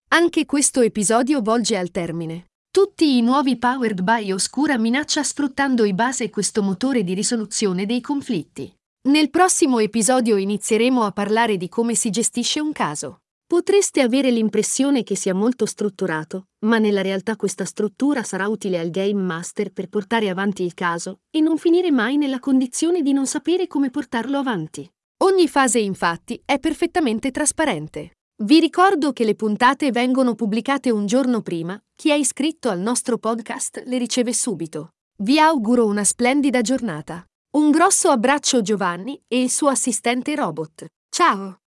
Anche 0.10 0.46
questo 0.46 0.82
episodio 0.82 1.42
volge 1.42 1.78
al 1.78 1.90
termine. 1.90 2.50
Tutti 2.70 3.18
i 3.18 3.24
nuovi 3.24 3.58
Powered 3.58 4.04
by 4.04 4.32
Oscura 4.32 4.78
minaccia 4.78 5.24
sfruttando 5.24 5.84
i 5.84 5.96
base 5.96 6.30
questo 6.30 6.62
motore 6.62 7.04
di 7.04 7.16
risoluzione 7.16 7.88
dei 7.88 8.02
conflitti. 8.02 8.72
Nel 9.08 9.32
prossimo 9.32 9.80
episodio 9.80 10.38
inizieremo 10.38 11.02
a 11.02 11.12
parlare 11.12 11.58
di 11.58 11.70
come 11.70 11.96
si 11.96 12.12
gestisce 12.12 12.60
un 12.60 12.72
caso. 12.72 13.22
Potreste 13.50 14.02
avere 14.02 14.30
l'impressione 14.30 15.02
che 15.02 15.16
sia 15.16 15.34
molto 15.34 15.66
strutturato, 15.66 16.50
ma 16.66 16.78
nella 16.78 17.02
realtà 17.02 17.36
questa 17.36 17.66
struttura 17.66 18.22
sarà 18.22 18.48
utile 18.48 18.78
al 18.78 18.92
Game 18.92 19.20
Master 19.20 19.72
per 19.72 19.90
portare 19.90 20.30
avanti 20.30 20.62
il 20.62 20.76
caso 20.76 21.22
e 21.32 21.40
non 21.40 21.58
finire 21.58 21.90
mai 21.90 22.18
nella 22.18 22.38
condizione 22.38 23.02
di 23.02 23.12
non 23.12 23.26
sapere 23.26 23.66
come 23.66 23.90
portarlo 23.90 24.38
avanti. 24.38 24.88
Ogni 25.24 25.48
fase 25.48 25.80
infatti 25.80 26.40
è 26.46 26.60
perfettamente 26.60 27.32
trasparente. 27.32 28.12
Vi 28.44 28.60
ricordo 28.60 29.14
che 29.14 29.26
le 29.26 29.34
puntate 29.34 29.90
vengono 29.90 30.36
pubblicate 30.36 30.92
un 30.92 31.08
giorno 31.08 31.42
prima, 31.42 31.76
chi 31.96 32.12
è 32.12 32.14
iscritto 32.14 32.70
al 32.70 32.80
nostro 32.80 33.18
podcast 33.18 33.82
le 33.88 33.98
riceve 33.98 34.32
subito. 34.32 34.90
Vi 35.24 35.40
auguro 35.40 35.88
una 35.88 36.04
splendida 36.04 36.62
giornata. 36.62 37.26
Un 37.58 37.72
grosso 37.72 38.10
abbraccio 38.10 38.62
Giovanni 38.62 39.20
e 39.28 39.42
il 39.42 39.50
suo 39.50 39.70
assistente 39.70 40.36
robot. 40.36 40.86
Ciao! 41.10 41.62